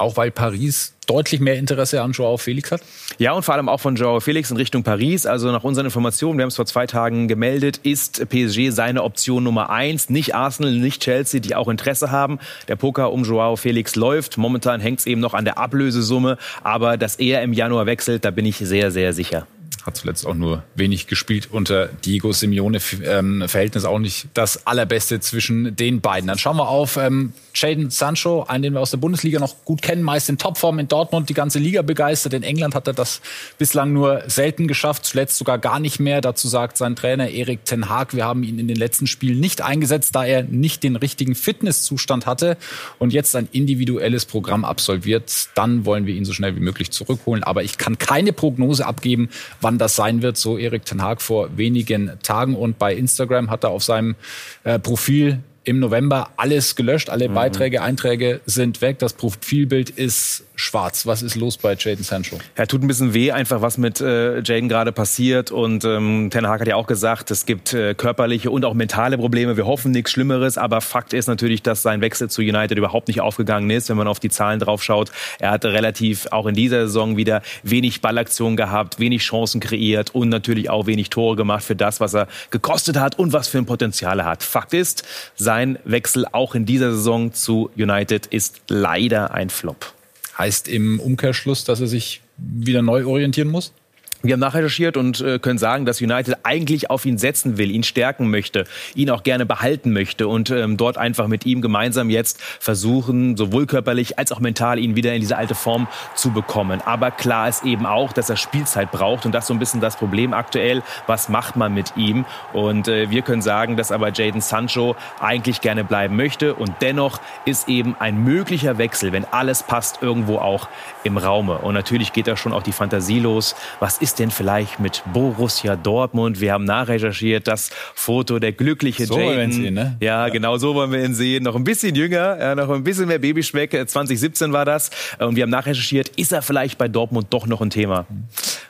Auch 0.00 0.16
weil 0.16 0.30
Paris 0.30 0.94
deutlich 1.06 1.40
mehr 1.40 1.58
Interesse 1.58 2.00
an 2.00 2.12
Joao 2.12 2.38
Felix 2.38 2.72
hat. 2.72 2.80
Ja, 3.18 3.32
und 3.32 3.42
vor 3.42 3.54
allem 3.54 3.68
auch 3.68 3.80
von 3.80 3.96
Joao 3.96 4.20
Felix 4.20 4.50
in 4.50 4.56
Richtung 4.56 4.82
Paris. 4.82 5.26
Also 5.26 5.52
nach 5.52 5.62
unseren 5.62 5.84
Informationen, 5.84 6.38
wir 6.38 6.44
haben 6.44 6.48
es 6.48 6.56
vor 6.56 6.64
zwei 6.64 6.86
Tagen 6.86 7.28
gemeldet, 7.28 7.80
ist 7.82 8.26
PSG 8.30 8.70
seine 8.70 9.02
Option 9.02 9.44
Nummer 9.44 9.68
eins. 9.68 10.08
Nicht 10.08 10.34
Arsenal, 10.34 10.72
nicht 10.72 11.02
Chelsea, 11.02 11.40
die 11.40 11.54
auch 11.54 11.68
Interesse 11.68 12.10
haben. 12.10 12.38
Der 12.68 12.76
Poker 12.76 13.12
um 13.12 13.24
Joao 13.24 13.56
Felix 13.56 13.94
läuft. 13.94 14.38
Momentan 14.38 14.80
hängt 14.80 15.00
es 15.00 15.06
eben 15.06 15.20
noch 15.20 15.34
an 15.34 15.44
der 15.44 15.58
Ablösesumme. 15.58 16.38
Aber 16.62 16.96
dass 16.96 17.16
er 17.16 17.42
im 17.42 17.52
Januar 17.52 17.84
wechselt, 17.84 18.24
da 18.24 18.30
bin 18.30 18.46
ich 18.46 18.56
sehr, 18.56 18.90
sehr 18.90 19.12
sicher. 19.12 19.46
hat 19.84 19.98
zuletzt 19.98 20.26
auch 20.26 20.34
nur 20.34 20.62
wenig 20.76 21.08
gespielt. 21.08 21.48
Unter 21.50 21.88
Diego 21.88 22.32
Simeone 22.32 22.78
ähm, 23.04 23.44
Verhältnis 23.46 23.84
auch 23.84 23.98
nicht 23.98 24.28
das 24.32 24.66
allerbeste 24.66 25.20
zwischen 25.20 25.76
den 25.76 26.00
beiden. 26.00 26.28
Dann 26.28 26.38
schauen 26.38 26.56
wir 26.56 26.68
auf 26.68 26.96
ähm, 26.96 27.34
Jaden 27.54 27.90
Sancho, 27.90 28.44
einen, 28.44 28.62
den 28.62 28.72
wir 28.74 28.80
aus 28.80 28.90
der 28.90 28.98
Bundesliga 28.98 29.38
noch 29.38 29.64
gut 29.64 29.82
kennen, 29.82 30.02
meist 30.02 30.28
in 30.28 30.38
Topform 30.38 30.78
in 30.78 30.88
Dortmund, 30.88 31.28
die 31.28 31.34
ganze 31.34 31.58
Liga 31.58 31.82
begeistert. 31.82 32.34
In 32.34 32.42
England 32.42 32.74
hat 32.74 32.86
er 32.86 32.92
das 32.92 33.20
bislang 33.58 33.92
nur 33.92 34.22
selten 34.26 34.68
geschafft, 34.68 35.04
zuletzt 35.04 35.36
sogar 35.36 35.58
gar 35.58 35.80
nicht 35.80 36.00
mehr. 36.00 36.20
Dazu 36.20 36.48
sagt 36.48 36.76
sein 36.76 36.96
Trainer 36.96 37.28
Erik 37.28 37.64
Ten 37.64 37.88
Haag, 37.88 38.14
wir 38.14 38.24
haben 38.24 38.42
ihn 38.42 38.58
in 38.58 38.68
den 38.68 38.76
letzten 38.76 39.06
Spielen 39.06 39.40
nicht 39.40 39.62
eingesetzt, 39.62 40.14
da 40.14 40.24
er 40.24 40.42
nicht 40.42 40.82
den 40.82 40.96
richtigen 40.96 41.34
Fitnesszustand 41.34 42.26
hatte 42.26 42.56
und 42.98 43.12
jetzt 43.12 43.34
ein 43.36 43.48
individuelles 43.52 44.26
Programm 44.26 44.64
absolviert. 44.64 45.48
Dann 45.54 45.84
wollen 45.84 46.06
wir 46.06 46.14
ihn 46.14 46.24
so 46.24 46.32
schnell 46.32 46.56
wie 46.56 46.60
möglich 46.60 46.90
zurückholen. 46.90 47.44
Aber 47.44 47.62
ich 47.62 47.78
kann 47.78 47.98
keine 47.98 48.32
Prognose 48.32 48.86
abgeben, 48.86 49.28
wann 49.60 49.78
das 49.78 49.96
sein 49.96 50.22
wird, 50.22 50.36
so 50.36 50.58
Erik 50.58 50.84
Ten 50.84 51.02
Haag 51.02 51.22
vor 51.22 51.56
wenigen 51.56 52.12
Tagen. 52.22 52.54
Und 52.54 52.78
bei 52.78 52.94
Instagram 52.94 53.50
hat 53.50 53.64
er 53.64 53.70
auf 53.70 53.82
seinem 53.82 54.16
äh, 54.64 54.78
Profil 54.78 55.40
im 55.64 55.78
November 55.78 56.30
alles 56.36 56.74
gelöscht, 56.74 57.10
alle 57.10 57.28
mhm. 57.28 57.34
Beiträge, 57.34 57.82
Einträge 57.82 58.40
sind 58.46 58.80
weg. 58.80 58.98
Das 58.98 59.12
Profilbild 59.12 59.90
ist 59.90 60.44
schwarz. 60.56 61.06
Was 61.06 61.22
ist 61.22 61.36
los 61.36 61.58
bei 61.58 61.74
Jaden 61.78 62.02
Sancho? 62.02 62.38
Ja, 62.56 62.66
tut 62.66 62.82
ein 62.82 62.86
bisschen 62.86 63.12
weh, 63.12 63.30
einfach 63.30 63.60
was 63.60 63.76
mit 63.76 64.00
äh, 64.00 64.40
Jaden 64.40 64.68
gerade 64.68 64.92
passiert. 64.92 65.50
Und 65.50 65.84
ähm, 65.84 66.28
Ten 66.30 66.46
Hag 66.46 66.60
hat 66.60 66.68
ja 66.68 66.76
auch 66.76 66.86
gesagt, 66.86 67.30
es 67.30 67.44
gibt 67.44 67.74
äh, 67.74 67.94
körperliche 67.94 68.50
und 68.50 68.64
auch 68.64 68.74
mentale 68.74 69.18
Probleme. 69.18 69.56
Wir 69.56 69.66
hoffen 69.66 69.92
nichts 69.92 70.10
Schlimmeres, 70.12 70.56
aber 70.56 70.80
Fakt 70.80 71.12
ist 71.12 71.26
natürlich, 71.26 71.62
dass 71.62 71.82
sein 71.82 72.00
Wechsel 72.00 72.30
zu 72.30 72.40
United 72.40 72.78
überhaupt 72.78 73.08
nicht 73.08 73.20
aufgegangen 73.20 73.68
ist, 73.70 73.90
wenn 73.90 73.96
man 73.96 74.08
auf 74.08 74.20
die 74.20 74.30
Zahlen 74.30 74.60
drauf 74.60 74.82
schaut. 74.82 75.10
Er 75.38 75.50
hatte 75.50 75.72
relativ 75.72 76.26
auch 76.30 76.46
in 76.46 76.54
dieser 76.54 76.86
Saison 76.86 77.18
wieder 77.18 77.42
wenig 77.62 78.00
Ballaktionen 78.00 78.56
gehabt, 78.56 78.98
wenig 78.98 79.22
Chancen 79.22 79.60
kreiert 79.60 80.14
und 80.14 80.30
natürlich 80.30 80.70
auch 80.70 80.86
wenig 80.86 81.10
Tore 81.10 81.36
gemacht 81.36 81.64
für 81.64 81.76
das, 81.76 82.00
was 82.00 82.14
er 82.14 82.28
gekostet 82.50 82.98
hat 82.98 83.18
und 83.18 83.32
was 83.32 83.48
für 83.48 83.58
ein 83.58 83.66
Potenzial 83.66 84.20
er 84.20 84.24
hat. 84.24 84.42
Fakt 84.42 84.72
ist, 84.72 85.06
sein 85.36 85.49
Wechsel 85.84 86.26
auch 86.30 86.54
in 86.54 86.64
dieser 86.64 86.92
Saison 86.92 87.32
zu 87.32 87.70
United 87.76 88.26
ist 88.26 88.62
leider 88.68 89.32
ein 89.32 89.50
Flop. 89.50 89.92
Heißt 90.38 90.68
im 90.68 91.00
Umkehrschluss, 91.00 91.64
dass 91.64 91.80
er 91.80 91.86
sich 91.86 92.20
wieder 92.36 92.82
neu 92.82 93.04
orientieren 93.04 93.48
muss? 93.48 93.72
Wir 94.22 94.34
haben 94.34 94.40
nachrecherchiert 94.40 94.98
und 94.98 95.22
äh, 95.22 95.38
können 95.38 95.56
sagen, 95.56 95.86
dass 95.86 96.02
United 96.02 96.36
eigentlich 96.42 96.90
auf 96.90 97.06
ihn 97.06 97.16
setzen 97.16 97.56
will, 97.56 97.70
ihn 97.70 97.82
stärken 97.82 98.28
möchte, 98.30 98.64
ihn 98.94 99.08
auch 99.08 99.22
gerne 99.22 99.46
behalten 99.46 99.94
möchte 99.94 100.28
und 100.28 100.50
ähm, 100.50 100.76
dort 100.76 100.98
einfach 100.98 101.26
mit 101.26 101.46
ihm 101.46 101.62
gemeinsam 101.62 102.10
jetzt 102.10 102.38
versuchen, 102.42 103.38
sowohl 103.38 103.64
körperlich 103.64 104.18
als 104.18 104.30
auch 104.30 104.40
mental 104.40 104.78
ihn 104.78 104.94
wieder 104.94 105.14
in 105.14 105.22
diese 105.22 105.38
alte 105.38 105.54
Form 105.54 105.88
zu 106.14 106.32
bekommen. 106.32 106.82
Aber 106.84 107.10
klar 107.10 107.48
ist 107.48 107.64
eben 107.64 107.86
auch, 107.86 108.12
dass 108.12 108.28
er 108.28 108.36
Spielzeit 108.36 108.90
braucht 108.90 109.24
und 109.24 109.32
das 109.32 109.46
so 109.46 109.54
ein 109.54 109.58
bisschen 109.58 109.80
das 109.80 109.96
Problem 109.96 110.34
aktuell. 110.34 110.82
Was 111.06 111.30
macht 111.30 111.56
man 111.56 111.72
mit 111.72 111.96
ihm? 111.96 112.26
Und 112.52 112.88
äh, 112.88 113.08
wir 113.08 113.22
können 113.22 113.40
sagen, 113.40 113.78
dass 113.78 113.90
aber 113.90 114.12
Jaden 114.12 114.42
Sancho 114.42 114.96
eigentlich 115.18 115.62
gerne 115.62 115.82
bleiben 115.82 116.16
möchte 116.16 116.52
und 116.54 116.74
dennoch 116.82 117.20
ist 117.46 117.70
eben 117.70 117.96
ein 117.98 118.22
möglicher 118.22 118.76
Wechsel, 118.76 119.12
wenn 119.12 119.24
alles 119.24 119.62
passt, 119.62 120.02
irgendwo 120.02 120.36
auch 120.36 120.68
im 121.04 121.16
Raume. 121.16 121.56
Und 121.56 121.72
natürlich 121.72 122.12
geht 122.12 122.26
da 122.26 122.36
schon 122.36 122.52
auch 122.52 122.62
die 122.62 122.72
Fantasie 122.72 123.18
los. 123.18 123.54
Was 123.78 123.96
ist 123.96 124.09
ist 124.10 124.18
denn 124.18 124.32
vielleicht 124.32 124.80
mit 124.80 125.04
Borussia 125.12 125.76
Dortmund? 125.76 126.40
Wir 126.40 126.52
haben 126.52 126.64
nachrecherchiert, 126.64 127.46
das 127.46 127.70
Foto 127.94 128.40
der 128.40 128.50
glückliche 128.50 129.06
so 129.06 129.16
Jaden. 129.16 129.52
Sehen, 129.52 129.74
ne? 129.74 129.96
ja, 130.00 130.26
ja, 130.26 130.32
genau 130.32 130.56
so 130.56 130.74
wollen 130.74 130.90
wir 130.90 131.04
ihn 131.04 131.14
sehen. 131.14 131.44
Noch 131.44 131.54
ein 131.54 131.62
bisschen 131.62 131.94
jünger, 131.94 132.36
ja, 132.36 132.56
noch 132.56 132.68
ein 132.70 132.82
bisschen 132.82 133.06
mehr 133.06 133.20
Babyschmeck. 133.20 133.70
2017 133.70 134.52
war 134.52 134.64
das. 134.64 134.90
Und 135.20 135.36
wir 135.36 135.44
haben 135.44 135.50
nachrecherchiert, 135.50 136.08
ist 136.16 136.32
er 136.32 136.42
vielleicht 136.42 136.76
bei 136.76 136.88
Dortmund 136.88 137.28
doch 137.30 137.46
noch 137.46 137.60
ein 137.60 137.70
Thema? 137.70 138.04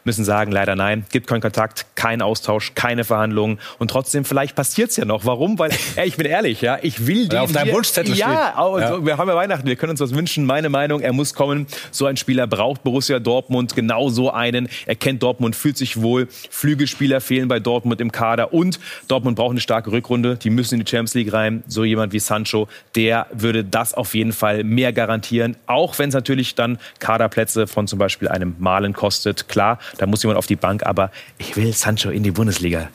Müssen 0.05 0.27
sagen, 0.27 0.53
leider 0.53 0.77
nein. 0.77 1.07
Gibt 1.11 1.27
keinen 1.27 1.41
Kontakt, 1.41 1.87
keinen 2.01 2.23
Austausch, 2.23 2.73
keine 2.75 3.05
Verhandlungen. 3.05 3.59
Und 3.79 3.91
trotzdem, 3.91 4.25
vielleicht 4.25 4.55
passiert 4.55 4.91
es 4.91 4.97
ja 4.97 5.05
noch. 5.05 5.25
Warum? 5.25 5.59
Weil, 5.59 5.71
ey, 5.97 6.07
ich 6.09 6.17
bin 6.17 6.27
ehrlich, 6.27 6.61
ja, 6.61 6.79
ich 6.81 7.07
will 7.07 7.29
die. 7.29 7.37
Auf 7.37 7.53
deinem 7.53 7.73
Wunschzettel 7.73 8.15
ja, 8.15 8.27
steht. 8.27 8.83
Ja, 8.83 9.05
wir 9.05 9.19
haben 9.19 9.29
ja 9.29 9.35
Weihnachten, 9.35 9.67
wir 9.67 9.77
können 9.77 9.91
uns 9.91 10.01
was 10.01 10.15
wünschen. 10.15 10.47
Meine 10.47 10.69
Meinung, 10.69 11.01
er 11.01 11.13
muss 11.13 11.35
kommen. 11.35 11.67
So 11.91 12.07
ein 12.07 12.17
Spieler 12.17 12.47
braucht 12.47 12.83
Borussia 12.83 13.19
Dortmund 13.19 13.75
genau 13.75 14.09
so 14.09 14.31
einen. 14.31 14.69
Er 14.87 14.95
kennt 14.95 15.23
Dortmund 15.23 15.51
Dortmund 15.51 15.57
fühlt 15.57 15.77
sich 15.77 16.01
wohl. 16.03 16.29
Flügelspieler 16.51 17.21
fehlen 17.21 17.49
bei 17.49 17.61
Dortmund 17.61 18.01
im 18.01 18.13
Kader 18.13 18.53
und 18.53 18.79
Dortmund 19.09 19.37
braucht 19.37 19.53
eine 19.53 19.61
starke 19.61 19.91
Rückrunde. 19.91 20.37
Die 20.37 20.51
müssen 20.51 20.75
in 20.75 20.85
die 20.85 20.91
Champions 20.91 21.15
League 21.15 21.33
rein. 21.33 21.63
So 21.67 21.85
jemand 21.85 22.13
wie 22.13 22.19
Sancho, 22.19 22.69
der 22.95 23.27
würde 23.33 23.65
das 23.65 23.95
auf 23.95 24.15
jeden 24.15 24.33
Fall 24.33 24.65
mehr 24.65 24.93
garantieren. 24.93 25.57
Auch 25.67 25.99
wenn 25.99 26.09
es 26.11 26.15
natürlich 26.15 26.55
dann 26.55 26.79
Kaderplätze 26.99 27.67
von 27.67 27.87
zum 27.87 27.99
Beispiel 27.99 28.29
einem 28.29 28.55
Malen 28.59 28.93
kostet. 28.93 29.49
Klar, 29.49 29.79
da 29.99 30.07
muss 30.07 30.23
jemand 30.23 30.39
auf 30.39 30.47
die 30.47 30.57
Bank, 30.57 30.85
aber 30.85 31.11
ich 31.39 31.57
will 31.57 31.73
Sancho 31.73 31.90
in 32.11 32.23
die 32.23 32.31
Bundesliga. 32.31 32.91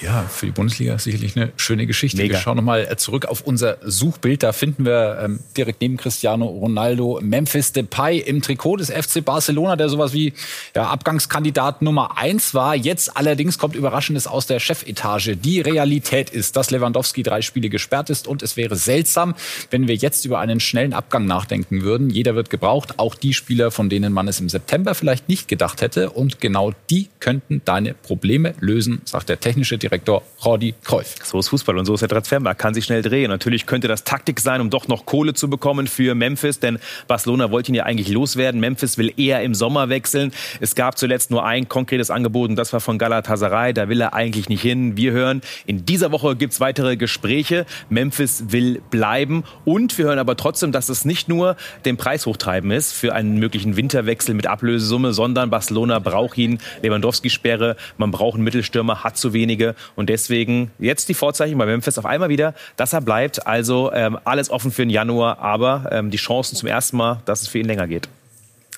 Ja, 0.00 0.22
für 0.22 0.46
die 0.46 0.52
Bundesliga 0.52 0.98
sicherlich 0.98 1.36
eine 1.36 1.52
schöne 1.56 1.86
Geschichte. 1.86 2.16
Mega. 2.16 2.34
Wir 2.34 2.40
schauen 2.40 2.56
nochmal 2.56 2.88
äh, 2.90 2.96
zurück 2.96 3.26
auf 3.26 3.42
unser 3.42 3.78
Suchbild. 3.84 4.42
Da 4.42 4.52
finden 4.52 4.84
wir 4.84 5.18
ähm, 5.22 5.40
direkt 5.56 5.80
neben 5.80 5.96
Cristiano 5.96 6.46
Ronaldo 6.46 7.20
Memphis 7.22 7.72
Depay 7.72 8.18
im 8.18 8.42
Trikot 8.42 8.78
des 8.78 8.90
FC 8.90 9.24
Barcelona, 9.24 9.76
der 9.76 9.88
sowas 9.88 10.12
wie 10.12 10.32
ja, 10.74 10.88
Abgangskandidat 10.88 11.82
Nummer 11.82 12.18
eins 12.18 12.52
war. 12.52 12.74
Jetzt 12.74 13.16
allerdings 13.16 13.58
kommt 13.58 13.76
Überraschendes 13.76 14.26
aus 14.26 14.46
der 14.46 14.58
Chefetage. 14.58 15.36
Die 15.36 15.60
Realität 15.60 16.30
ist, 16.30 16.56
dass 16.56 16.70
Lewandowski 16.70 17.22
drei 17.22 17.42
Spiele 17.42 17.68
gesperrt 17.68 18.10
ist 18.10 18.26
und 18.26 18.42
es 18.42 18.56
wäre 18.56 18.76
seltsam, 18.76 19.34
wenn 19.70 19.86
wir 19.86 19.94
jetzt 19.94 20.24
über 20.24 20.40
einen 20.40 20.58
schnellen 20.58 20.94
Abgang 20.94 21.26
nachdenken 21.26 21.82
würden. 21.82 22.10
Jeder 22.10 22.34
wird 22.34 22.50
gebraucht, 22.50 22.98
auch 22.98 23.14
die 23.14 23.34
Spieler, 23.34 23.70
von 23.70 23.88
denen 23.88 24.12
man 24.12 24.26
es 24.26 24.40
im 24.40 24.48
September 24.48 24.94
vielleicht 24.94 25.28
nicht 25.28 25.48
gedacht 25.48 25.80
hätte. 25.80 26.10
Und 26.10 26.40
genau 26.40 26.72
die 26.90 27.08
könnten 27.20 27.62
deine 27.64 27.94
Probleme 27.94 28.54
lösen, 28.60 29.02
sagt 29.04 29.28
der 29.28 29.38
technische 29.40 29.71
technische 29.72 29.78
Direktor 29.78 30.22
Rodi 30.44 30.74
Kreuf. 30.82 31.14
So 31.22 31.38
ist 31.38 31.48
Fußball 31.48 31.78
und 31.78 31.86
so 31.86 31.94
ist 31.94 32.00
der 32.00 32.08
Transfermarkt, 32.08 32.60
kann 32.60 32.74
sich 32.74 32.84
schnell 32.84 33.02
drehen. 33.02 33.30
Natürlich 33.30 33.66
könnte 33.66 33.88
das 33.88 34.04
Taktik 34.04 34.40
sein, 34.40 34.60
um 34.60 34.70
doch 34.70 34.88
noch 34.88 35.06
Kohle 35.06 35.34
zu 35.34 35.48
bekommen 35.48 35.86
für 35.86 36.14
Memphis, 36.14 36.58
denn 36.58 36.78
Barcelona 37.08 37.50
wollte 37.50 37.70
ihn 37.70 37.74
ja 37.74 37.84
eigentlich 37.84 38.08
loswerden. 38.08 38.60
Memphis 38.60 38.98
will 38.98 39.12
eher 39.16 39.42
im 39.42 39.54
Sommer 39.54 39.88
wechseln. 39.88 40.32
Es 40.60 40.74
gab 40.74 40.98
zuletzt 40.98 41.30
nur 41.30 41.44
ein 41.44 41.68
konkretes 41.68 42.10
Angebot 42.10 42.50
und 42.50 42.56
das 42.56 42.72
war 42.72 42.80
von 42.80 42.98
Galatasaray. 42.98 43.72
Da 43.72 43.88
will 43.88 44.00
er 44.00 44.14
eigentlich 44.14 44.48
nicht 44.48 44.62
hin. 44.62 44.96
Wir 44.96 45.12
hören, 45.12 45.40
in 45.66 45.86
dieser 45.86 46.12
Woche 46.12 46.36
gibt 46.36 46.52
es 46.52 46.60
weitere 46.60 46.96
Gespräche. 46.96 47.66
Memphis 47.88 48.44
will 48.48 48.82
bleiben 48.90 49.44
und 49.64 49.96
wir 49.98 50.06
hören 50.06 50.18
aber 50.18 50.36
trotzdem, 50.36 50.72
dass 50.72 50.88
es 50.88 51.04
nicht 51.04 51.28
nur 51.28 51.56
den 51.84 51.96
Preis 51.96 52.26
hochtreiben 52.26 52.70
ist 52.70 52.92
für 52.92 53.14
einen 53.14 53.38
möglichen 53.38 53.76
Winterwechsel 53.76 54.34
mit 54.34 54.46
Ablösesumme, 54.46 55.12
sondern 55.12 55.50
Barcelona 55.50 55.98
braucht 55.98 56.38
ihn. 56.38 56.58
Lewandowski-Sperre, 56.82 57.76
man 57.96 58.10
braucht 58.10 58.34
einen 58.34 58.44
Mittelstürmer, 58.44 59.04
hat 59.04 59.16
zu 59.16 59.32
wenig 59.32 59.61
wenige. 59.62 59.74
Und 59.96 60.08
deswegen 60.08 60.70
jetzt 60.78 61.08
die 61.08 61.14
Vorzeichen 61.14 61.58
bei 61.58 61.66
Memphis 61.66 61.98
auf 61.98 62.06
einmal 62.06 62.28
wieder, 62.28 62.54
dass 62.76 62.92
er 62.92 63.00
bleibt. 63.00 63.46
Also 63.46 63.92
ähm, 63.92 64.18
alles 64.24 64.50
offen 64.50 64.70
für 64.70 64.82
den 64.82 64.90
Januar, 64.90 65.38
aber 65.38 65.88
ähm, 65.90 66.10
die 66.10 66.18
Chancen 66.18 66.56
zum 66.56 66.68
ersten 66.68 66.96
Mal, 66.96 67.22
dass 67.24 67.42
es 67.42 67.48
für 67.48 67.58
ihn 67.58 67.66
länger 67.66 67.86
geht. 67.86 68.08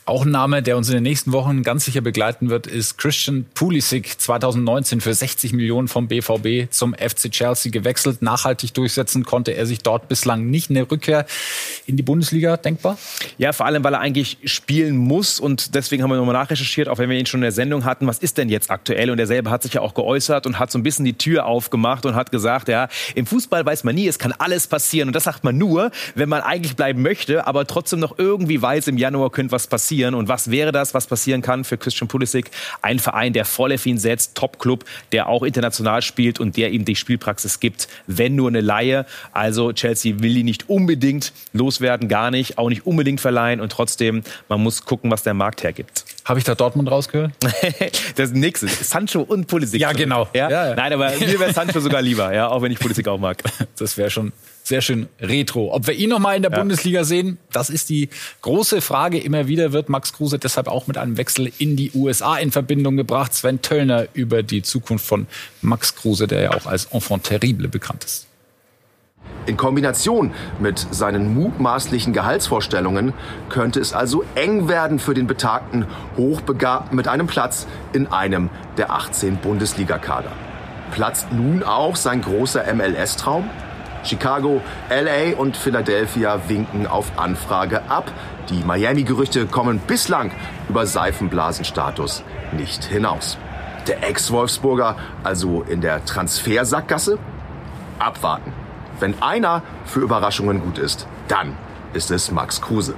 Auch 0.07 0.27
ein 0.27 0.31
Name, 0.31 0.63
der 0.63 0.77
uns 0.77 0.89
in 0.91 0.97
den 0.97 1.03
nächsten 1.03 1.33
Wochen 1.33 1.63
ganz 1.63 1.87
sicher 1.87 2.03
begleiten 2.03 2.51
wird, 2.51 2.67
ist 2.67 2.99
Christian 2.99 3.47
Pulisic, 3.55 4.21
2019 4.21 5.01
für 5.01 5.15
60 5.15 5.55
Millionen 5.55 5.89
vom 5.89 6.09
BVB 6.09 6.71
zum 6.71 6.93
FC 6.93 7.31
Chelsea 7.31 7.73
gewechselt. 7.73 8.21
Nachhaltig 8.21 8.75
durchsetzen 8.75 9.25
konnte 9.25 9.53
er 9.53 9.65
sich 9.65 9.79
dort 9.79 10.09
bislang 10.09 10.51
nicht. 10.51 10.69
Eine 10.69 10.91
Rückkehr 10.91 11.25
in 11.87 11.97
die 11.97 12.03
Bundesliga 12.03 12.59
denkbar? 12.59 12.99
Ja, 13.39 13.55
vor 13.55 13.65
allem, 13.65 13.83
weil 13.83 13.95
er 13.95 14.01
eigentlich 14.01 14.37
spielen 14.45 14.95
muss 14.95 15.41
und 15.41 15.75
deswegen 15.75 16.03
haben 16.03 16.11
wir 16.11 16.17
nochmal 16.17 16.35
nachrecherchiert, 16.35 16.89
auch 16.89 16.99
wenn 16.99 17.09
wir 17.09 17.19
ihn 17.19 17.25
schon 17.25 17.39
in 17.39 17.45
der 17.45 17.53
Sendung 17.53 17.87
hatten, 17.87 18.07
was 18.07 18.19
ist 18.19 18.37
denn 18.37 18.51
jetzt 18.51 18.71
aktuell? 18.71 19.11
Und 19.11 19.19
er 19.19 19.27
selber 19.27 19.51
hat 19.51 19.63
sich 19.63 19.73
ja 19.73 19.81
auch 19.81 19.95
geäußert 19.95 20.47
und 20.47 20.59
hat 20.59 20.71
so 20.71 20.79
ein 20.79 20.83
bisschen 20.83 21.07
die 21.07 21.17
Tür 21.17 21.47
aufgemacht 21.47 22.05
und 22.05 22.15
hat 22.15 22.31
gesagt, 22.31 22.69
ja, 22.69 22.89
im 23.15 23.25
Fußball 23.25 23.65
weiß 23.65 23.85
man 23.85 23.95
nie, 23.95 24.07
es 24.07 24.19
kann 24.19 24.33
alles 24.33 24.67
passieren 24.67 25.09
und 25.09 25.15
das 25.15 25.25
sagt 25.25 25.45
man 25.45 25.57
nur, 25.57 25.91
wenn 26.15 26.29
man 26.29 26.43
eigentlich 26.43 26.77
bleiben 26.77 27.01
möchte, 27.01 27.47
aber 27.47 27.67
trotzdem 27.67 28.01
noch 28.01 28.19
irgendwie 28.19 28.61
weiß, 28.61 28.89
im 28.89 28.99
Januar 28.99 29.31
könnte 29.31 29.53
was 29.53 29.67
passieren 29.67 29.94
passieren. 29.95 30.15
Und 30.15 30.29
was 30.29 30.51
wäre 30.51 30.73
das, 30.73 30.95
was 30.95 31.07
passieren 31.07 31.43
kann 31.43 31.65
für 31.65 31.79
Christian 31.79 32.09
Pulisic? 32.09 32.51
Ein 32.83 32.99
Verein, 32.99 33.33
der 33.33 33.45
voll 33.45 33.73
auf 33.73 33.87
ihn 33.87 33.99
setzt, 33.99 34.35
Top-Club, 34.35 34.85
der 35.13 35.29
auch 35.29 35.43
international 35.43 36.03
spielt 36.03 36.41
und 36.41 36.57
der 36.57 36.71
ihm 36.71 36.85
die 36.85 36.97
Spielpraxis 36.97 37.61
gibt, 37.61 37.89
wenn 38.07 38.35
nur 38.35 38.49
eine 38.49 38.61
Laie. 38.61 39.07
Also 39.33 39.73
Chelsea 39.73 40.15
will 40.19 40.37
ihn 40.37 40.47
nicht 40.47 40.69
unbedingt 40.69 41.33
loswerden, 41.53 42.09
gar 42.09 42.31
nicht, 42.31 42.59
auch 42.59 42.69
nicht 42.69 42.87
unbedingt 42.87 43.21
verleihen. 43.21 43.61
Und 43.61 43.71
trotzdem, 43.71 44.23
man 44.49 44.61
muss 44.61 44.85
gucken, 44.85 45.11
was 45.11 45.23
der 45.23 45.35
Markt 45.35 45.63
hergibt. 45.63 46.05
Habe 46.25 46.39
ich 46.39 46.45
da 46.45 46.55
Dortmund 46.55 46.91
rausgehört? 46.91 47.33
das 48.17 48.33
nächste. 48.33 48.67
Sancho 48.67 49.21
und 49.21 49.47
Pulisic. 49.47 49.81
Ja, 49.81 49.93
genau. 49.93 50.29
Ja? 50.33 50.51
Ja, 50.51 50.69
ja. 50.69 50.75
Nein, 50.75 50.93
aber 50.93 51.11
mir 51.11 51.39
wäre 51.39 51.53
Sancho 51.53 51.81
sogar 51.81 52.03
lieber, 52.03 52.35
ja, 52.35 52.49
auch 52.49 52.63
wenn 52.63 52.73
ich 52.73 52.79
Pulisic 52.79 53.07
auch 53.09 53.19
mag. 53.19 53.43
Das 53.79 53.97
wäre 53.97 54.11
schon 54.11 54.33
sehr 54.64 54.80
schön 54.80 55.09
retro. 55.21 55.73
Ob 55.73 55.87
wir 55.87 55.94
ihn 55.94 56.11
noch 56.11 56.18
mal 56.18 56.35
in 56.35 56.42
der 56.42 56.50
ja. 56.50 56.59
Bundesliga 56.59 57.04
sehen, 57.04 57.38
das 57.52 57.71
ist 57.71 57.90
die 57.90 58.09
große 58.40 58.80
Frage. 58.80 59.18
Immer 59.18 59.47
wieder 59.47 59.73
wird 59.73 59.90
Max 59.90 60.14
Kruse 60.14 60.38
deshalb 60.38 60.66
auch 60.68 60.87
mit 60.87 60.97
einem 60.97 61.18
Wechsel 61.18 61.52
in 61.59 61.76
die 61.76 61.92
USA 61.94 62.37
in 62.38 62.50
Verbindung 62.50 62.97
gebracht. 62.97 63.35
Sven 63.35 63.61
Töllner 63.62 64.06
über 64.14 64.42
die 64.42 64.62
Zukunft 64.62 65.06
von 65.06 65.26
Max 65.61 65.94
Kruse, 65.94 66.26
der 66.26 66.40
ja 66.40 66.50
auch 66.52 66.66
als 66.66 66.87
Enfant 66.87 67.25
terrible 67.25 67.68
bekannt 67.68 68.04
ist. 68.04 68.26
In 69.47 69.59
Kombination 69.59 70.33
mit 70.59 70.87
seinen 70.90 71.35
mutmaßlichen 71.35 72.14
Gehaltsvorstellungen 72.14 73.12
könnte 73.50 73.80
es 73.80 73.92
also 73.92 74.25
eng 74.35 74.68
werden 74.68 74.99
für 74.99 75.12
den 75.12 75.26
betagten 75.26 75.87
Hochbegabten 76.16 76.97
mit 76.97 77.09
einem 77.09 77.26
Platz 77.26 77.66
in 77.92 78.06
einem 78.06 78.49
der 78.78 78.90
18 78.90 79.37
Bundesligakader. 79.37 80.33
Platzt 80.92 81.30
nun 81.33 81.62
auch 81.62 81.97
sein 81.97 82.23
großer 82.23 82.73
MLS-Traum? 82.73 83.50
Chicago, 84.05 84.61
LA 84.91 85.37
und 85.37 85.57
Philadelphia 85.57 86.41
winken 86.49 86.87
auf 86.87 87.19
Anfrage 87.19 87.83
ab. 87.89 88.11
Die 88.51 88.63
Miami-Gerüchte 88.63 89.47
kommen 89.47 89.79
bislang 89.79 90.31
über 90.69 90.87
Seifenblasenstatus 90.87 92.23
nicht 92.53 92.85
hinaus. 92.85 93.39
Der 93.87 94.09
Ex-Wolfsburger 94.09 94.97
also 95.23 95.63
in 95.63 95.81
der 95.81 96.05
Transfersackgasse? 96.05 97.19
Abwarten. 97.99 98.53
Wenn 99.01 99.21
einer 99.23 99.63
für 99.85 100.01
Überraschungen 100.01 100.61
gut 100.61 100.79
ist, 100.79 101.07
dann 101.29 101.57
ist 101.93 102.11
es 102.11 102.31
Max 102.31 102.61
Kruse. 102.61 102.95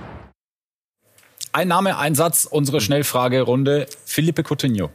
Ein 1.57 1.69
Name, 1.69 1.97
ein 1.97 2.15
Satz, 2.15 2.45
unsere 2.45 2.83
Schnellfragerunde. 2.83 3.87
Felipe 4.05 4.43
Coutinho. 4.43 4.91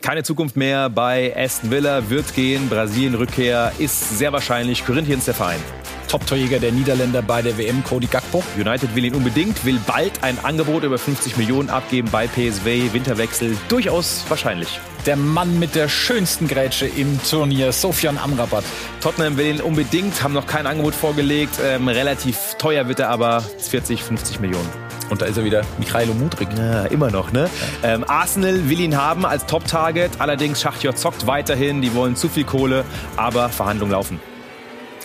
Keine 0.00 0.22
Zukunft 0.22 0.54
mehr 0.54 0.88
bei 0.88 1.34
Aston 1.36 1.72
Villa, 1.72 2.08
wird 2.08 2.36
gehen. 2.36 2.68
Brasilien-Rückkehr 2.68 3.72
ist 3.78 4.16
sehr 4.16 4.32
wahrscheinlich. 4.32 4.86
Corinthians 4.86 5.24
der 5.24 5.34
Verein. 5.34 5.58
Top-Torjäger 6.06 6.60
der 6.60 6.70
Niederländer 6.70 7.20
bei 7.20 7.42
der 7.42 7.58
WM, 7.58 7.82
Cody 7.82 8.06
Gakpo. 8.06 8.44
United 8.56 8.94
will 8.94 9.06
ihn 9.06 9.16
unbedingt, 9.16 9.64
will 9.64 9.80
bald 9.88 10.22
ein 10.22 10.38
Angebot 10.44 10.84
über 10.84 10.98
50 10.98 11.36
Millionen 11.36 11.68
abgeben 11.68 12.08
bei 12.12 12.28
PSV. 12.28 12.92
Winterwechsel 12.92 13.56
durchaus 13.66 14.24
wahrscheinlich. 14.28 14.78
Der 15.06 15.16
Mann 15.16 15.58
mit 15.58 15.74
der 15.74 15.88
schönsten 15.88 16.46
Grätsche 16.46 16.86
im 16.86 17.18
Turnier, 17.28 17.72
Sofian 17.72 18.18
Amrabat. 18.18 18.62
Tottenham 19.00 19.36
will 19.36 19.56
ihn 19.56 19.60
unbedingt, 19.60 20.22
haben 20.22 20.34
noch 20.34 20.46
kein 20.46 20.68
Angebot 20.68 20.94
vorgelegt. 20.94 21.58
Ähm, 21.60 21.88
relativ 21.88 22.54
teuer 22.56 22.86
wird 22.86 23.00
er 23.00 23.08
aber 23.08 23.40
40, 23.40 24.00
50 24.00 24.38
Millionen. 24.38 24.83
Und 25.10 25.22
da 25.22 25.26
ist 25.26 25.36
er 25.36 25.44
wieder, 25.44 25.62
Michailo 25.78 26.14
Mudrik. 26.14 26.48
Ja, 26.56 26.84
immer 26.86 27.10
noch, 27.10 27.32
ne? 27.32 27.50
Ähm, 27.82 28.04
Arsenal 28.08 28.68
will 28.68 28.80
ihn 28.80 28.96
haben 28.96 29.26
als 29.26 29.46
Top-Target. 29.46 30.12
Allerdings 30.18 30.60
Schachtjör 30.60 30.96
zockt 30.96 31.26
weiterhin. 31.26 31.82
Die 31.82 31.94
wollen 31.94 32.16
zu 32.16 32.28
viel 32.28 32.44
Kohle, 32.44 32.84
aber 33.16 33.48
Verhandlungen 33.48 33.92
laufen. 33.92 34.20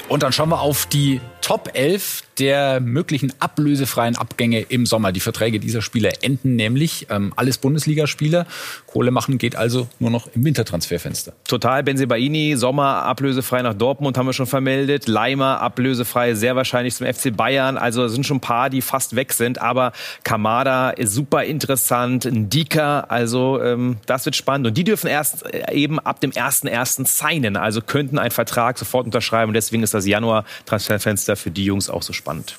Und 0.07 0.23
dann 0.23 0.31
schauen 0.31 0.49
wir 0.49 0.61
auf 0.61 0.85
die 0.87 1.21
Top 1.49 1.71
11 1.73 2.21
der 2.37 2.79
möglichen 2.79 3.33
ablösefreien 3.39 4.15
Abgänge 4.15 4.61
im 4.61 4.85
Sommer. 4.85 5.11
Die 5.11 5.19
Verträge 5.19 5.59
dieser 5.59 5.81
Spieler 5.81 6.11
enden 6.21 6.55
nämlich. 6.55 7.07
Ähm, 7.09 7.33
alles 7.35 7.57
Bundesligaspieler. 7.57 8.45
Kohle 8.85 9.11
machen 9.11 9.39
geht 9.39 9.55
also 9.55 9.87
nur 9.99 10.09
noch 10.11 10.29
im 10.35 10.45
Wintertransferfenster. 10.45 11.33
Total. 11.47 11.83
Benzebaini, 11.83 12.55
Sommer 12.55 13.03
ablösefrei 13.03 13.63
nach 13.63 13.73
Dortmund 13.73 14.17
haben 14.17 14.27
wir 14.27 14.33
schon 14.33 14.45
vermeldet. 14.45 15.07
Leimer 15.07 15.59
ablösefrei, 15.59 16.35
sehr 16.35 16.55
wahrscheinlich 16.55 16.95
zum 16.95 17.07
FC 17.07 17.35
Bayern. 17.35 17.77
Also 17.77 18.05
es 18.05 18.13
sind 18.13 18.25
schon 18.25 18.37
ein 18.37 18.41
paar, 18.41 18.69
die 18.69 18.81
fast 18.81 19.15
weg 19.15 19.33
sind. 19.33 19.59
Aber 19.59 19.91
Kamada 20.23 20.91
ist 20.91 21.13
super 21.13 21.43
interessant. 21.43 22.25
Ndika, 22.25 23.01
also 23.01 23.61
ähm, 23.61 23.97
das 24.05 24.25
wird 24.25 24.35
spannend. 24.35 24.67
Und 24.67 24.77
die 24.77 24.83
dürfen 24.83 25.07
erst 25.07 25.45
äh, 25.51 25.73
eben 25.73 25.99
ab 25.99 26.21
dem 26.21 26.31
1.1. 26.31 27.07
signen. 27.07 27.57
Also 27.57 27.81
könnten 27.81 28.17
einen 28.17 28.31
Vertrag 28.31 28.77
sofort 28.77 29.05
unterschreiben. 29.05 29.49
Und 29.49 29.55
deswegen 29.55 29.83
ist 29.83 29.93
das 29.93 30.05
Januar-Transferfenster 30.05 31.38
für 31.39 31.51
die 31.51 31.65
Jungs 31.65 31.89
auch 31.89 32.03
so 32.03 32.13
spannend. 32.13 32.57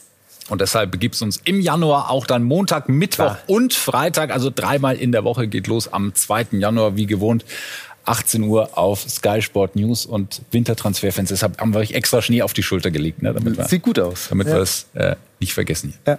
Und 0.49 0.61
deshalb 0.61 0.91
begibt 0.91 1.15
es 1.15 1.23
uns 1.23 1.41
im 1.45 1.61
Januar 1.61 2.11
auch 2.11 2.27
dann 2.27 2.43
Montag, 2.43 2.89
Mittwoch 2.89 3.25
Klar. 3.25 3.39
und 3.47 3.73
Freitag, 3.73 4.33
also 4.33 4.51
dreimal 4.53 4.97
in 4.97 5.13
der 5.13 5.23
Woche 5.23 5.47
geht 5.47 5.69
los 5.69 5.93
am 5.93 6.15
2. 6.15 6.49
Januar, 6.53 6.97
wie 6.97 7.07
gewohnt. 7.07 7.45
18 8.05 8.43
Uhr 8.45 8.77
auf 8.77 9.09
Sky 9.09 9.43
Sport 9.43 9.77
News 9.77 10.07
und 10.07 10.43
Wintertransferfans. 10.51 11.29
Deshalb 11.29 11.61
haben 11.61 11.73
wir 11.75 11.81
euch 11.81 11.93
extra 11.93 12.23
Schnee 12.23 12.43
auf 12.43 12.53
die 12.53 12.63
Schulter 12.63 12.91
gelegt. 12.91 13.23
Ne, 13.23 13.33
damit 13.33 13.57
wir, 13.57 13.69
Sieht 13.69 13.83
gut 13.83 13.99
aus. 13.99 14.27
Damit 14.29 14.49
ja. 14.49 14.55
wir 14.55 14.63
es 14.63 14.87
äh, 14.95 15.15
nicht 15.39 15.55
vergessen. 15.55 15.95
Ja. 16.07 16.19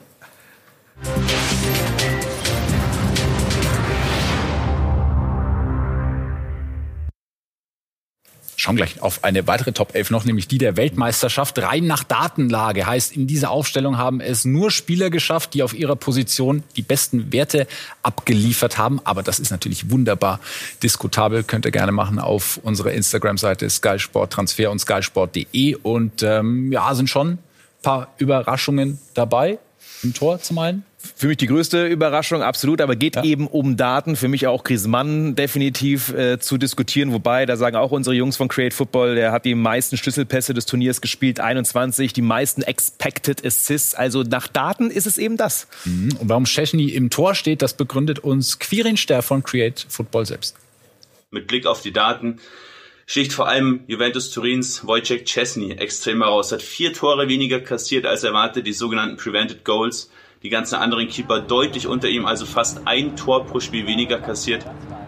Schauen 8.62 8.76
gleich 8.76 9.02
auf 9.02 9.24
eine 9.24 9.48
weitere 9.48 9.72
Top 9.72 9.96
11 9.96 10.12
noch, 10.12 10.24
nämlich 10.24 10.48
die 10.48 10.58
der 10.58 10.78
Weltmeisterschaft. 10.78 11.58
Rein 11.60 11.88
nach 11.88 12.04
Datenlage 12.04 12.86
heißt, 12.86 13.16
in 13.16 13.28
dieser 13.28 13.50
Aufstellung 13.52 13.98
haben 13.98 14.22
es 14.22 14.46
nur 14.46 14.72
Spieler 14.72 15.10
geschafft, 15.10 15.54
die 15.54 15.64
auf 15.64 15.74
ihrer 15.74 15.96
Position 15.96 16.64
die 16.76 16.82
besten 16.82 17.32
Werte 17.34 17.68
abgeliefert 18.04 18.78
haben. 18.78 19.02
Aber 19.04 19.24
das 19.24 19.40
ist 19.40 19.50
natürlich 19.50 19.90
wunderbar 19.90 20.40
diskutabel. 20.84 21.44
Könnt 21.44 21.66
ihr 21.66 21.72
gerne 21.72 21.92
machen 21.92 22.20
auf 22.20 22.60
unserer 22.64 22.92
Instagram-Seite 22.92 23.70
Sky 23.70 23.98
Sport 23.98 24.34
Transfer 24.34 24.70
und 24.70 24.80
skysport.de. 24.80 25.76
Und 25.76 26.22
ähm, 26.24 26.72
ja, 26.72 26.94
sind 26.94 27.10
schon 27.10 27.40
paar 27.82 28.14
Überraschungen 28.18 29.00
dabei. 29.14 29.60
Im 30.04 30.14
Tor 30.14 30.40
zum 30.40 30.58
einen. 30.58 30.84
Für 31.16 31.28
mich 31.28 31.38
die 31.38 31.48
größte 31.48 31.88
Überraschung, 31.88 32.42
absolut, 32.42 32.82
aber 32.82 32.96
geht 32.96 33.16
ja. 33.16 33.24
eben 33.24 33.48
um 33.48 33.78
Daten. 33.78 34.16
Für 34.16 34.28
mich 34.28 34.48
auch 34.48 34.64
Griezmann 34.64 35.36
definitiv 35.36 36.14
äh, 36.14 36.40
zu 36.40 36.58
diskutieren. 36.58 37.12
Wobei, 37.12 37.46
da 37.46 37.58
sagen 37.58 37.76
auch 37.76 37.92
unsere 37.92 38.16
Jungs 38.16 38.38
von 38.38 38.48
Create 38.48 38.74
Football, 38.74 39.16
der 39.16 39.32
hat 39.32 39.46
die 39.46 39.56
meisten 39.56 39.98
Schlüsselpässe 39.98 40.54
des 40.54 40.66
Turniers 40.66 41.02
gespielt, 41.02 41.40
21, 41.40 42.14
die 42.14 42.22
meisten 42.22 42.62
Expected 42.62 43.46
Assists. 43.46 43.96
Also 43.96 44.24
nach 44.24 44.48
Daten 44.48 44.92
ist 44.92 45.08
es 45.08 45.18
eben 45.18 45.38
das. 45.38 45.68
Mhm. 45.86 46.10
Und 46.20 46.30
warum 46.30 46.46
Szczesny 46.46 46.90
im 46.90 47.10
Tor 47.10 47.36
steht, 47.36 47.62
das 47.62 47.74
begründet 47.74 48.20
uns 48.20 48.60
Quirin 48.60 48.98
Ster 48.98 49.22
von 49.22 49.44
Create 49.44 49.86
Football 49.90 50.26
selbst. 50.26 50.56
Mit 51.32 51.48
Blick 51.48 51.66
auf 51.66 51.82
die 51.82 51.94
Daten 51.94 52.40
sticht 53.12 53.34
vor 53.34 53.50
allem 53.50 53.82
Juventus 53.88 54.32
Turins 54.32 54.88
Wojciech 54.88 55.26
Chesney 55.26 55.74
extrem 55.74 56.24
heraus. 56.24 56.54
Hat 56.54 56.62
vier 56.62 56.94
Tore 56.94 57.28
weniger 57.28 57.60
kassiert 57.60 58.06
als 58.06 58.24
erwartet, 58.24 58.66
die 58.66 58.72
sogenannten 58.72 59.18
Prevented 59.18 59.66
Goals 59.66 60.10
die 60.44 60.50
ganzen 60.50 60.76
anderen 60.76 61.10
Keeper 61.10 61.42
deutlich 61.42 61.88
unter 61.88 62.08
ihm, 62.08 62.26
also 62.26 62.46
fast 62.46 62.88
ein 62.88 63.18
Tor 63.18 63.46
pro 63.46 63.60
Spiel 63.60 63.86
weniger 63.86 64.18
kassiert, 64.18 64.66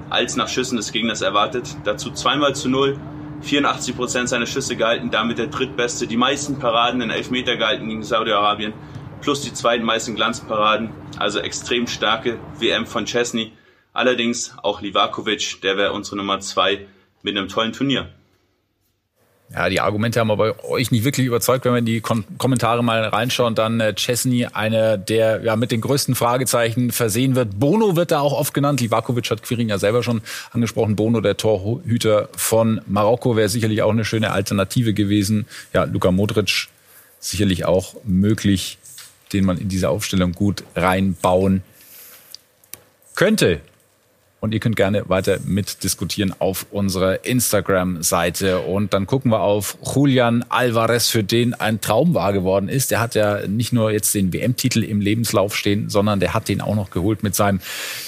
als 0.10 0.36
nach 0.36 0.50
Schüssen 0.50 0.76
des 0.76 0.92
Gegners 0.92 1.22
erwartet. 1.22 1.78
Dazu 1.86 2.12
zweimal 2.12 2.54
zu 2.54 2.68
null, 2.68 3.00
84 3.42 3.96
Prozent 3.96 4.28
seiner 4.28 4.48
Schüsse 4.48 4.76
gehalten, 4.76 5.10
damit 5.10 5.38
der 5.38 5.48
drittbeste, 5.48 6.06
die 6.06 6.18
meisten 6.18 6.60
Paraden 6.60 7.00
in 7.00 7.10
Elfmeter 7.10 7.56
gehalten 7.56 7.88
gegen 7.88 8.04
Saudi-Arabien, 8.04 8.74
plus 9.22 9.44
die 9.44 9.54
zweiten 9.54 9.86
meisten 9.86 10.16
Glanzparaden, 10.16 10.90
also 11.20 11.40
extrem 11.40 11.88
starke 11.88 12.38
WM 12.60 12.86
von 12.86 13.06
Chesney. 13.06 13.54
Allerdings 13.94 14.54
auch 14.62 14.82
Livakovic, 14.82 15.62
der 15.62 15.78
wäre 15.78 15.94
unsere 15.94 16.18
Nummer 16.18 16.42
zwei 16.42 16.86
mit 17.24 17.38
einem 17.38 17.48
tollen 17.48 17.74
Turnier. 17.74 18.10
Ja, 19.54 19.70
die 19.70 19.82
Argumente 19.82 20.20
haben 20.20 20.32
aber 20.32 20.64
euch 20.66 20.90
nicht 20.90 21.04
wirklich 21.04 21.28
überzeugt, 21.28 21.66
wenn 21.66 21.74
wir 21.74 21.80
in 21.80 21.86
die 21.86 22.02
Kom 22.02 22.24
Kommentare 22.40 22.84
mal 22.84 23.04
reinschauen. 23.04 23.54
Dann 23.54 23.80
äh, 23.80 23.94
Chesney, 23.94 24.48
einer, 24.48 24.98
der 24.98 25.44
ja 25.44 25.56
mit 25.56 25.72
den 25.72 25.82
größten 25.82 26.16
Fragezeichen 26.16 26.92
versehen 26.92 27.36
wird. 27.36 27.60
Bono 27.60 27.96
wird 27.96 28.10
da 28.10 28.20
auch 28.20 28.34
oft 28.34 28.56
genannt. 28.56 28.82
Livakovic 28.82 29.30
hat 29.30 29.44
Quirin 29.44 29.70
ja 29.70 29.78
selber 29.78 30.02
schon 30.02 30.22
angesprochen. 30.52 30.96
Bono, 30.96 31.22
der 31.22 31.38
Torhüter 31.38 32.30
von 32.36 32.82
Marokko, 32.88 33.36
wäre 33.36 33.50
sicherlich 33.50 33.84
auch 33.84 33.92
eine 33.92 34.06
schöne 34.06 34.32
Alternative 34.32 34.94
gewesen. 34.94 35.46
Ja, 35.72 35.84
Luka 35.84 36.12
Modric 36.12 36.68
sicherlich 37.20 37.66
auch 37.66 37.96
möglich, 38.06 38.80
den 39.34 39.46
man 39.46 39.60
in 39.60 39.70
diese 39.70 39.90
Aufstellung 39.90 40.32
gut 40.32 40.64
reinbauen 40.76 41.62
könnte. 43.16 43.62
Und 44.44 44.54
ihr 44.54 44.60
könnt 44.60 44.76
gerne 44.76 45.08
weiter 45.08 45.40
mitdiskutieren 45.46 46.36
auf 46.38 46.66
unserer 46.70 47.24
Instagram-Seite. 47.24 48.60
Und 48.60 48.94
dann 48.94 49.08
gucken 49.08 49.32
wir 49.32 49.40
auf 49.40 49.78
Julian 49.96 50.44
Alvarez, 50.50 51.08
für 51.08 51.24
den 51.24 51.54
ein 51.54 51.80
Traum 51.80 52.14
wahr 52.14 52.34
geworden 52.34 52.68
ist. 52.68 52.92
Der 52.92 53.00
hat 53.00 53.16
ja 53.16 53.48
nicht 53.48 53.72
nur 53.72 53.92
jetzt 53.92 54.14
den 54.14 54.34
WM-Titel 54.34 54.84
im 54.84 55.00
Lebenslauf 55.00 55.56
stehen, 55.56 55.90
sondern 55.90 56.20
der 56.20 56.34
hat 56.34 56.50
den 56.50 56.60
auch 56.60 56.76
noch 56.76 56.90
geholt 56.90 57.24
mit 57.24 57.36
seinem 57.36 57.62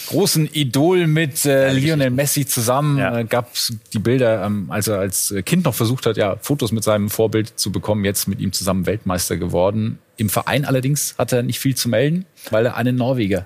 großen 0.09 0.49
Idol, 0.51 1.07
mit 1.07 1.45
äh, 1.45 1.71
Lionel 1.71 2.09
Messi 2.09 2.45
zusammen. 2.45 2.97
Ja. 2.97 3.17
Äh, 3.17 3.23
Gab 3.23 3.53
die 3.93 3.99
Bilder, 3.99 4.45
ähm, 4.45 4.65
als 4.67 4.89
er 4.89 4.99
als 4.99 5.33
Kind 5.45 5.63
noch 5.63 5.73
versucht 5.73 6.05
hat, 6.05 6.17
ja, 6.17 6.35
Fotos 6.41 6.73
mit 6.73 6.83
seinem 6.83 7.09
Vorbild 7.09 7.57
zu 7.57 7.71
bekommen, 7.71 8.03
jetzt 8.03 8.27
mit 8.27 8.41
ihm 8.41 8.51
zusammen 8.51 8.85
Weltmeister 8.85 9.37
geworden. 9.37 9.99
Im 10.17 10.27
Verein 10.27 10.65
allerdings 10.65 11.15
hat 11.17 11.31
er 11.31 11.43
nicht 11.43 11.59
viel 11.59 11.75
zu 11.75 11.87
melden, 11.87 12.25
weil 12.51 12.65
er 12.65 12.75
einen 12.75 12.97
Norweger 12.97 13.45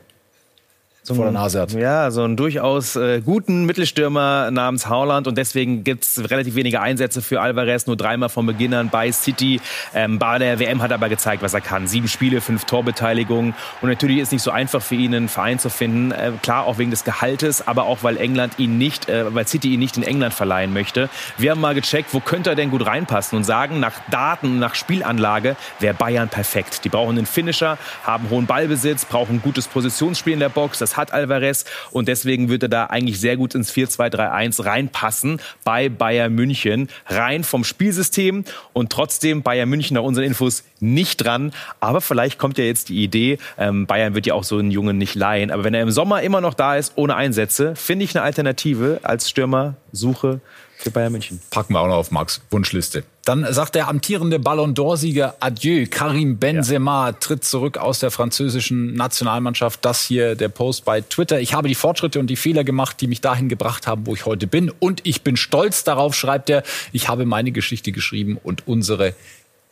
so 1.03 1.15
vor 1.15 1.25
der 1.25 1.33
Nase 1.33 1.61
hat. 1.61 1.71
Ja, 1.73 2.11
so 2.11 2.23
einen 2.23 2.35
durchaus 2.35 2.95
äh, 2.95 3.21
guten 3.21 3.65
Mittelstürmer 3.65 4.51
namens 4.51 4.87
Haaland 4.87 5.27
und 5.27 5.37
deswegen 5.37 5.83
gibt 5.83 6.03
es 6.03 6.29
relativ 6.29 6.55
wenige 6.55 6.81
Einsätze 6.81 7.21
für 7.21 7.41
Alvarez, 7.41 7.87
nur 7.87 7.95
dreimal 7.95 8.29
von 8.29 8.45
Beginn 8.45 8.73
an 8.73 8.89
bei 8.89 9.11
City. 9.11 9.61
Ähm, 9.95 10.19
bei 10.19 10.37
der 10.37 10.59
WM 10.59 10.81
hat 10.81 10.91
er 10.91 10.95
aber 10.95 11.09
gezeigt, 11.09 11.41
was 11.41 11.53
er 11.53 11.61
kann. 11.61 11.87
Sieben 11.87 12.07
Spiele, 12.07 12.41
fünf 12.41 12.65
Torbeteiligungen 12.65 13.55
und 13.81 13.89
natürlich 13.89 14.19
ist 14.19 14.31
nicht 14.31 14.43
so 14.43 14.51
einfach 14.51 14.81
für 14.81 14.95
ihn, 14.95 15.15
einen 15.15 15.29
Verein 15.29 15.57
zu 15.57 15.69
finden. 15.69 16.11
Äh, 16.11 16.33
klar, 16.41 16.65
auch 16.65 16.77
wegen 16.77 16.91
des 16.91 17.03
Gehaltes, 17.03 17.65
aber 17.67 17.85
auch, 17.85 18.03
weil 18.03 18.17
England 18.17 18.59
ihn 18.59 18.77
nicht, 18.77 19.09
äh, 19.09 19.33
weil 19.33 19.47
City 19.47 19.73
ihn 19.73 19.79
nicht 19.79 19.97
in 19.97 20.03
England 20.03 20.33
verleihen 20.33 20.73
möchte. 20.73 21.09
Wir 21.37 21.51
haben 21.51 21.61
mal 21.61 21.75
gecheckt, 21.75 22.13
wo 22.13 22.19
könnte 22.19 22.51
er 22.51 22.55
denn 22.55 22.71
gut 22.71 22.85
reinpassen 22.85 23.37
und 23.37 23.45
sagen, 23.45 23.79
nach 23.79 23.93
Daten, 24.11 24.59
nach 24.59 24.75
Spielanlage 24.75 25.55
wäre 25.79 25.93
Bayern 25.93 26.29
perfekt. 26.29 26.83
Die 26.83 26.89
brauchen 26.89 27.17
einen 27.17 27.25
Finisher, 27.25 27.77
haben 28.03 28.29
hohen 28.29 28.45
Ballbesitz, 28.45 29.05
brauchen 29.05 29.37
ein 29.37 29.41
gutes 29.41 29.67
Positionsspiel 29.67 30.33
in 30.33 30.39
der 30.39 30.49
Box. 30.49 30.79
Das 30.89 30.97
hat 30.97 31.13
Alvarez 31.13 31.65
und 31.91 32.07
deswegen 32.07 32.49
wird 32.49 32.63
er 32.63 32.69
da 32.69 32.85
eigentlich 32.85 33.19
sehr 33.19 33.37
gut 33.37 33.53
ins 33.53 33.71
4-2-3-1 33.71 34.65
reinpassen 34.65 35.39
bei 35.63 35.87
Bayern 35.87 36.33
München. 36.33 36.89
Rein 37.05 37.43
vom 37.43 37.63
Spielsystem 37.63 38.43
und 38.73 38.91
trotzdem 38.91 39.43
Bayern 39.43 39.69
München 39.69 39.93
nach 39.93 40.01
unseren 40.01 40.23
Infos 40.23 40.63
nicht 40.79 41.17
dran. 41.17 41.53
Aber 41.79 42.01
vielleicht 42.01 42.39
kommt 42.39 42.57
ja 42.57 42.63
jetzt 42.63 42.89
die 42.89 43.03
Idee, 43.03 43.37
ähm, 43.59 43.85
Bayern 43.85 44.15
wird 44.15 44.25
ja 44.25 44.33
auch 44.33 44.43
so 44.43 44.57
einen 44.57 44.71
Jungen 44.71 44.97
nicht 44.97 45.13
leihen. 45.13 45.51
Aber 45.51 45.63
wenn 45.63 45.75
er 45.75 45.83
im 45.83 45.91
Sommer 45.91 46.23
immer 46.23 46.41
noch 46.41 46.55
da 46.55 46.75
ist, 46.75 46.93
ohne 46.95 47.15
Einsätze, 47.15 47.75
finde 47.75 48.05
ich 48.05 48.15
eine 48.15 48.23
Alternative 48.23 49.01
als 49.03 49.29
Stürmersuche 49.29 50.39
für 50.77 50.89
Bayern 50.89 51.11
München. 51.11 51.39
Packen 51.51 51.73
wir 51.73 51.81
auch 51.81 51.87
noch 51.87 51.97
auf 51.97 52.09
Max 52.09 52.41
Wunschliste. 52.49 53.03
Dann 53.29 53.45
sagt 53.53 53.75
der 53.75 53.87
amtierende 53.89 54.39
Ballon 54.39 54.73
d'Or-Sieger 54.73 55.35
Adieu. 55.39 55.85
Karim 55.87 56.37
Benzema 56.37 57.09
ja. 57.09 57.11
tritt 57.11 57.43
zurück 57.43 57.77
aus 57.77 57.99
der 57.99 58.09
französischen 58.09 58.95
Nationalmannschaft. 58.95 59.85
Das 59.85 60.01
hier 60.01 60.33
der 60.33 60.49
Post 60.49 60.83
bei 60.83 61.01
Twitter. 61.01 61.39
Ich 61.39 61.53
habe 61.53 61.67
die 61.67 61.75
Fortschritte 61.75 62.19
und 62.19 62.25
die 62.25 62.35
Fehler 62.35 62.63
gemacht, 62.63 62.99
die 63.01 63.05
mich 63.05 63.21
dahin 63.21 63.47
gebracht 63.47 63.85
haben, 63.85 64.07
wo 64.07 64.15
ich 64.15 64.25
heute 64.25 64.47
bin. 64.47 64.71
Und 64.71 65.01
ich 65.03 65.21
bin 65.21 65.37
stolz 65.37 65.83
darauf, 65.83 66.15
schreibt 66.15 66.49
er. 66.49 66.63
Ich 66.91 67.07
habe 67.07 67.27
meine 67.27 67.51
Geschichte 67.51 67.91
geschrieben 67.91 68.39
und 68.41 68.67
unsere 68.67 69.13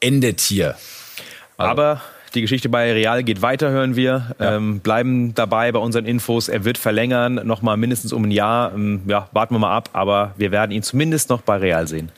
endet 0.02 0.40
hier. 0.40 0.76
Also. 1.58 1.72
Aber 1.72 2.02
die 2.36 2.42
Geschichte 2.42 2.70
bei 2.70 2.94
Real 2.94 3.24
geht 3.24 3.42
weiter, 3.42 3.72
hören 3.72 3.96
wir. 3.96 4.36
Ja. 4.40 4.58
Ähm, 4.58 4.82
bleiben 4.82 5.34
dabei 5.34 5.72
bei 5.72 5.80
unseren 5.80 6.06
Infos. 6.06 6.48
Er 6.48 6.64
wird 6.64 6.78
verlängern, 6.78 7.42
noch 7.44 7.64
mal 7.64 7.76
mindestens 7.76 8.14
um 8.14 8.26
ein 8.26 8.30
Jahr. 8.30 8.72
Ähm, 8.76 9.02
ja, 9.08 9.30
warten 9.32 9.56
wir 9.56 9.60
mal 9.60 9.76
ab, 9.76 9.90
aber 9.94 10.36
wir 10.38 10.52
werden 10.52 10.72
ihn 10.72 10.84
zumindest 10.84 11.32
noch 11.32 11.42
bei 11.42 11.58
Real 11.58 11.88
sehen. 11.88 12.12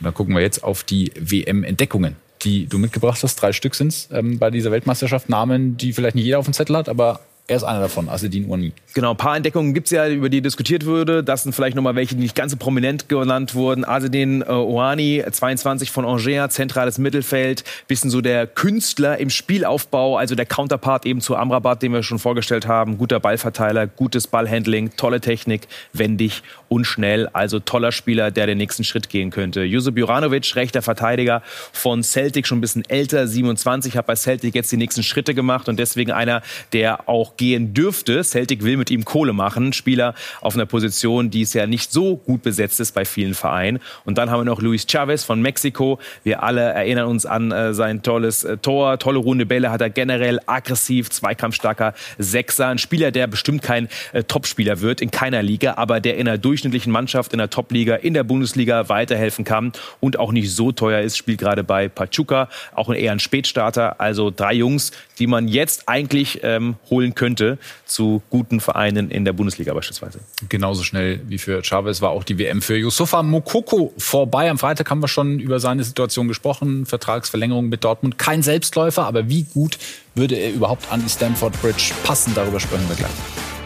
Dann 0.00 0.14
gucken 0.14 0.34
wir 0.34 0.42
jetzt 0.42 0.62
auf 0.62 0.84
die 0.84 1.12
WM-Entdeckungen, 1.18 2.16
die 2.42 2.66
du 2.66 2.78
mitgebracht 2.78 3.22
hast. 3.22 3.36
Drei 3.36 3.52
Stück 3.52 3.74
sind 3.74 3.88
es 3.88 4.08
ähm, 4.12 4.38
bei 4.38 4.50
dieser 4.50 4.70
Weltmeisterschaft. 4.70 5.28
Namen, 5.28 5.76
die 5.76 5.92
vielleicht 5.92 6.14
nicht 6.14 6.24
jeder 6.24 6.38
auf 6.38 6.44
dem 6.44 6.54
Zettel 6.54 6.76
hat, 6.76 6.88
aber 6.88 7.20
er 7.48 7.56
ist 7.56 7.64
einer 7.64 7.80
davon, 7.80 8.10
Asedin 8.10 8.46
Ouani. 8.50 8.72
Genau, 8.92 9.12
ein 9.12 9.16
paar 9.16 9.34
Entdeckungen 9.34 9.72
gibt 9.72 9.86
es 9.86 9.92
ja, 9.92 10.06
über 10.06 10.28
die 10.28 10.42
diskutiert 10.42 10.84
wurde. 10.84 11.24
Das 11.24 11.44
sind 11.44 11.54
vielleicht 11.54 11.76
nochmal 11.76 11.94
welche, 11.94 12.14
die 12.14 12.20
nicht 12.20 12.34
ganz 12.34 12.52
so 12.52 12.58
prominent 12.58 13.08
genannt 13.08 13.54
wurden. 13.54 13.86
Asedin 13.86 14.42
äh, 14.42 14.50
Ouani, 14.50 15.24
22 15.30 15.90
von 15.90 16.04
Angers, 16.04 16.52
zentrales 16.52 16.98
Mittelfeld, 16.98 17.64
bisschen 17.86 18.10
so 18.10 18.20
der 18.20 18.46
Künstler 18.46 19.16
im 19.16 19.30
Spielaufbau, 19.30 20.18
also 20.18 20.34
der 20.34 20.44
Counterpart 20.44 21.06
eben 21.06 21.22
zu 21.22 21.36
Amrabat, 21.36 21.82
den 21.82 21.94
wir 21.94 22.02
schon 22.02 22.18
vorgestellt 22.18 22.66
haben. 22.68 22.98
Guter 22.98 23.18
Ballverteiler, 23.18 23.86
gutes 23.86 24.26
Ballhandling, 24.26 24.90
tolle 24.98 25.22
Technik, 25.22 25.68
wendig 25.94 26.42
und 26.68 26.84
schnell. 26.84 27.28
Also 27.32 27.60
toller 27.60 27.92
Spieler, 27.92 28.30
der 28.30 28.46
den 28.46 28.58
nächsten 28.58 28.84
Schritt 28.84 29.08
gehen 29.08 29.30
könnte. 29.30 29.62
Josip 29.62 29.96
Juranovic, 29.96 30.54
rechter 30.54 30.82
Verteidiger 30.82 31.42
von 31.72 32.02
Celtic, 32.02 32.46
schon 32.46 32.58
ein 32.58 32.60
bisschen 32.60 32.84
älter, 32.90 33.26
27, 33.26 33.96
hat 33.96 34.04
bei 34.04 34.16
Celtic 34.16 34.54
jetzt 34.54 34.70
die 34.70 34.76
nächsten 34.76 35.02
Schritte 35.02 35.34
gemacht 35.34 35.70
und 35.70 35.78
deswegen 35.78 36.12
einer, 36.12 36.42
der 36.74 37.08
auch 37.08 37.37
gehen 37.38 37.72
dürfte. 37.72 38.22
Celtic 38.22 38.62
will 38.62 38.76
mit 38.76 38.90
ihm 38.90 39.04
Kohle 39.04 39.32
machen. 39.32 39.72
Spieler 39.72 40.14
auf 40.42 40.54
einer 40.54 40.66
Position, 40.66 41.30
die 41.30 41.42
es 41.42 41.54
ja 41.54 41.66
nicht 41.66 41.90
so 41.90 42.16
gut 42.16 42.42
besetzt 42.42 42.80
ist 42.80 42.92
bei 42.92 43.04
vielen 43.04 43.34
Vereinen. 43.34 43.78
Und 44.04 44.18
dann 44.18 44.30
haben 44.30 44.40
wir 44.40 44.44
noch 44.44 44.60
Luis 44.60 44.86
Chavez 44.86 45.24
von 45.24 45.40
Mexiko. 45.40 45.98
Wir 46.24 46.42
alle 46.42 46.60
erinnern 46.60 47.06
uns 47.06 47.24
an 47.24 47.50
äh, 47.50 47.72
sein 47.72 48.02
tolles 48.02 48.44
äh, 48.44 48.58
Tor. 48.58 48.98
Tolle 48.98 49.18
runde 49.18 49.46
Bälle 49.46 49.70
hat 49.70 49.80
er 49.80 49.90
generell 49.90 50.40
aggressiv, 50.46 51.10
zweikampfstarker 51.10 51.94
Sechser. 52.18 52.68
Ein 52.68 52.78
Spieler, 52.78 53.10
der 53.10 53.26
bestimmt 53.26 53.62
kein 53.62 53.88
äh, 54.12 54.22
Topspieler 54.24 54.80
wird 54.80 55.00
in 55.00 55.10
keiner 55.10 55.42
Liga, 55.42 55.74
aber 55.76 56.00
der 56.00 56.16
in 56.16 56.28
einer 56.28 56.38
durchschnittlichen 56.38 56.92
Mannschaft 56.92 57.32
in 57.32 57.38
der 57.38 57.50
Topliga, 57.50 57.94
in 57.94 58.14
der 58.14 58.24
Bundesliga 58.24 58.88
weiterhelfen 58.88 59.44
kann 59.44 59.72
und 60.00 60.18
auch 60.18 60.32
nicht 60.32 60.52
so 60.54 60.72
teuer 60.72 61.00
ist. 61.00 61.16
Spielt 61.16 61.38
gerade 61.38 61.64
bei 61.64 61.88
Pachuca, 61.88 62.48
auch 62.74 62.92
eher 62.92 63.12
ein 63.12 63.20
Spätstarter. 63.20 64.00
Also 64.00 64.30
drei 64.34 64.54
Jungs, 64.54 64.92
die 65.18 65.26
man 65.26 65.48
jetzt 65.48 65.88
eigentlich 65.88 66.40
ähm, 66.42 66.76
holen 66.90 67.14
könnte 67.14 67.58
zu 67.84 68.22
guten 68.30 68.60
Vereinen 68.60 69.10
in 69.10 69.24
der 69.24 69.32
Bundesliga 69.32 69.74
beispielsweise. 69.74 70.20
Genauso 70.48 70.82
schnell 70.82 71.20
wie 71.28 71.38
für 71.38 71.62
Chavez 71.62 72.00
war 72.00 72.10
auch 72.10 72.24
die 72.24 72.38
WM 72.38 72.62
für 72.62 72.76
Yusufa 72.76 73.22
Mokoko 73.22 73.92
vorbei. 73.98 74.50
Am 74.50 74.58
Freitag 74.58 74.90
haben 74.90 75.02
wir 75.02 75.08
schon 75.08 75.40
über 75.40 75.60
seine 75.60 75.84
Situation 75.84 76.28
gesprochen. 76.28 76.86
Vertragsverlängerung 76.86 77.68
mit 77.68 77.84
Dortmund. 77.84 78.18
Kein 78.18 78.42
Selbstläufer, 78.42 79.06
aber 79.06 79.28
wie 79.28 79.44
gut 79.44 79.78
würde 80.14 80.36
er 80.36 80.52
überhaupt 80.52 80.90
an 80.90 81.02
die 81.02 81.10
Stamford 81.10 81.60
Bridge 81.60 81.92
passen? 82.04 82.32
Darüber 82.34 82.60
sprechen 82.60 82.88
wir 82.88 82.96
gleich. 82.96 83.57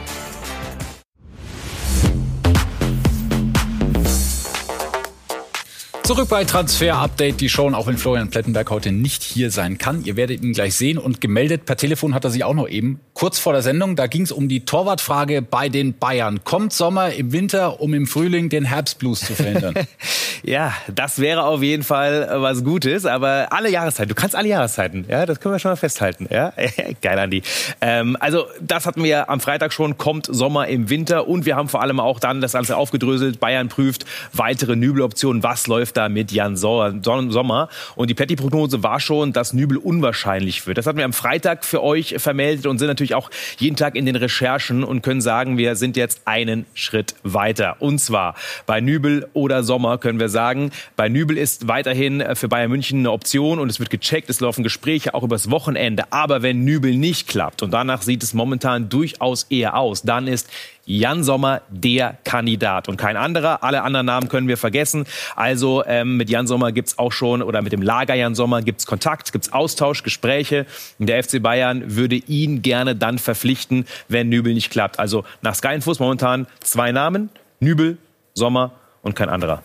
Zurück 6.05 6.29
bei 6.29 6.45
Transfer 6.45 6.97
Update, 6.97 7.41
die 7.41 7.49
schon, 7.49 7.77
auch 7.77 7.87
wenn 7.87 7.97
Florian 7.97 8.29
Plettenberg 8.29 8.71
heute 8.71 8.91
nicht 8.91 9.23
hier 9.23 9.53
sein 9.53 9.79
kann. 9.79 10.05
Ihr 10.05 10.17
werdet 10.17 10.43
ihn 10.43 10.53
gleich 10.53 10.75
sehen 10.75 10.99
und 10.99 11.21
gemeldet 11.21 11.65
per 11.65 11.77
Telefon 11.77 12.13
hat 12.13 12.25
er 12.25 12.31
sich 12.31 12.43
auch 12.43 12.55
noch 12.55 12.69
eben 12.69 12.99
kurz 13.23 13.39
vor 13.39 13.53
der 13.53 13.63
Sendung. 13.63 13.95
Da 13.95 14.09
ging 14.09 14.23
es 14.23 14.33
um 14.33 14.49
die 14.49 14.65
Torwartfrage 14.65 15.43
bei 15.43 15.69
den 15.69 15.97
Bayern. 15.97 16.43
Kommt 16.43 16.73
Sommer 16.73 17.13
im 17.13 17.31
Winter, 17.31 17.81
um 17.81 17.95
im 17.95 18.09
Frühling 18.09 18.49
den 18.49 18.65
Herbstblues 18.65 19.21
zu 19.21 19.35
verhindern? 19.35 19.75
ja, 20.43 20.75
das 20.93 21.21
wäre 21.21 21.45
auf 21.45 21.63
jeden 21.63 21.85
Fall 21.85 22.29
was 22.39 22.65
Gutes, 22.65 23.07
aber 23.07 23.53
alle 23.53 23.71
Jahreszeiten, 23.71 24.09
du 24.09 24.17
kannst 24.17 24.35
alle 24.35 24.49
Jahreszeiten, 24.49 25.05
ja, 25.09 25.25
das 25.25 25.39
können 25.39 25.55
wir 25.55 25.61
schon 25.61 25.71
mal 25.71 25.77
festhalten, 25.77 26.27
ja. 26.33 26.53
Geil, 27.01 27.17
Andi. 27.17 27.45
Ähm, 27.81 28.17
also, 28.19 28.47
das 28.61 28.87
hatten 28.87 29.05
wir 29.05 29.31
am 29.31 29.39
Freitag 29.39 29.73
schon, 29.73 29.99
kommt 29.99 30.27
Sommer 30.27 30.67
im 30.67 30.91
Winter 30.91 31.29
und 31.29 31.47
wir 31.47 31.55
haben 31.55 31.69
vor 31.69 31.81
allem 31.81 32.01
auch 32.01 32.19
dann 32.19 32.41
das 32.41 32.55
Ganze 32.55 32.77
aufgedröselt. 32.77 33.39
Bayern 33.39 33.69
prüft 33.69 34.05
weitere 34.33 34.75
Nübeloptionen. 34.75 35.45
Was 35.45 35.69
läuft 35.69 35.97
da 35.97 36.09
mit 36.09 36.33
Jan 36.33 36.57
Sommer? 36.57 37.69
Und 37.95 38.11
die 38.11 38.15
Petty-Prognose 38.15 38.83
war 38.83 38.99
schon, 38.99 39.33
dass 39.33 39.53
Nübel 39.53 39.77
unwahrscheinlich 39.77 40.67
wird. 40.67 40.77
Das 40.77 40.89
hatten 40.89 40.99
wir 40.99 41.05
am 41.05 41.13
Freitag 41.13 41.65
für 41.65 41.85
euch 41.85 42.17
vermeldet 42.19 42.67
und 42.67 42.79
sind 42.79 42.89
natürlich 42.89 43.12
auch 43.15 43.31
jeden 43.59 43.77
Tag 43.77 43.97
in 43.97 44.07
den 44.07 44.17
Recherchen 44.17 44.85
und 44.85 45.03
können 45.03 45.21
sagen, 45.21 45.59
wir 45.59 45.77
sind 45.77 45.97
jetzt 45.97 46.23
einen 46.27 46.67
Schritt 46.75 47.15
weiter. 47.23 47.77
Und 47.81 47.99
zwar 47.99 48.35
bei 48.67 48.81
Nübel 48.81 49.29
oder 49.33 49.63
Sommer 49.63 49.99
können 49.99 50.21
wir 50.21 50.29
sagen, 50.29 50.71
bei 50.97 51.09
Nübel 51.09 51.39
ist 51.39 51.69
weiterhin 51.69 52.23
für 52.35 52.49
Bayern 52.49 52.71
München 52.71 53.01
eine 53.01 53.13
Option 53.13 53.59
und 53.59 53.71
es 53.71 53.81
wird 53.81 53.91
gecheckt, 53.91 54.31
es 54.31 54.41
laufen 54.41 54.63
Gespräche 54.63 55.15
auch 55.15 55.23
übers 55.23 55.51
Wochenende. 55.51 56.05
Aber 56.11 56.43
wenn 56.43 56.65
Nübel 56.65 56.97
nicht 56.97 57.29
klappt 57.29 57.63
und 57.63 57.73
danach 57.73 58.03
sieht 58.03 58.23
es 58.23 58.35
momentan 58.35 58.89
durchaus 58.89 59.45
eher 59.45 59.77
aus, 59.77 60.03
dann 60.03 60.27
ist 60.27 60.49
Jan 60.85 61.23
Sommer 61.23 61.63
der 61.69 62.17
Kandidat 62.25 62.89
und 62.89 62.97
kein 62.97 63.17
anderer. 63.17 63.63
Alle 63.63 63.83
anderen 63.83 64.07
Namen 64.07 64.29
können 64.29 64.49
wir 64.49 64.57
vergessen. 64.57 65.05
Also 65.37 65.85
ähm, 65.87 66.17
mit 66.17 66.29
Jan 66.29 66.47
Sommer 66.47 66.73
gibt's 66.73 66.99
auch 66.99 67.13
schon, 67.13 67.43
oder 67.43 67.63
mit 67.63 67.73
dem 67.73 67.83
Lager 67.83 68.15
Jan 68.15 68.35
Sommer 68.35 68.63
gibt's 68.63 68.87
Kontakt, 68.87 69.33
gibt's 69.33 69.53
Austausch, 69.53 70.03
Gespräche. 70.03 70.67
Der 70.99 71.23
FC 71.23 71.43
Bayern 71.43 71.97
würde 71.97 72.17
ihn 72.17 72.63
gerne 72.63 72.97
dann 72.97 73.19
verpflichten, 73.19 73.87
wenn 74.09 74.29
Nübel 74.29 74.55
nicht 74.55 74.71
klappt. 74.71 74.99
Also 74.99 75.25
nach 75.41 75.55
Sky 75.55 75.75
Infos 75.75 76.01
momentan 76.01 76.47
zwei 76.61 76.93
Namen, 76.93 77.31
Nübel, 77.61 77.99
Sommer 78.35 78.73
und 79.03 79.15
kein 79.15 79.29
anderer. 79.29 79.63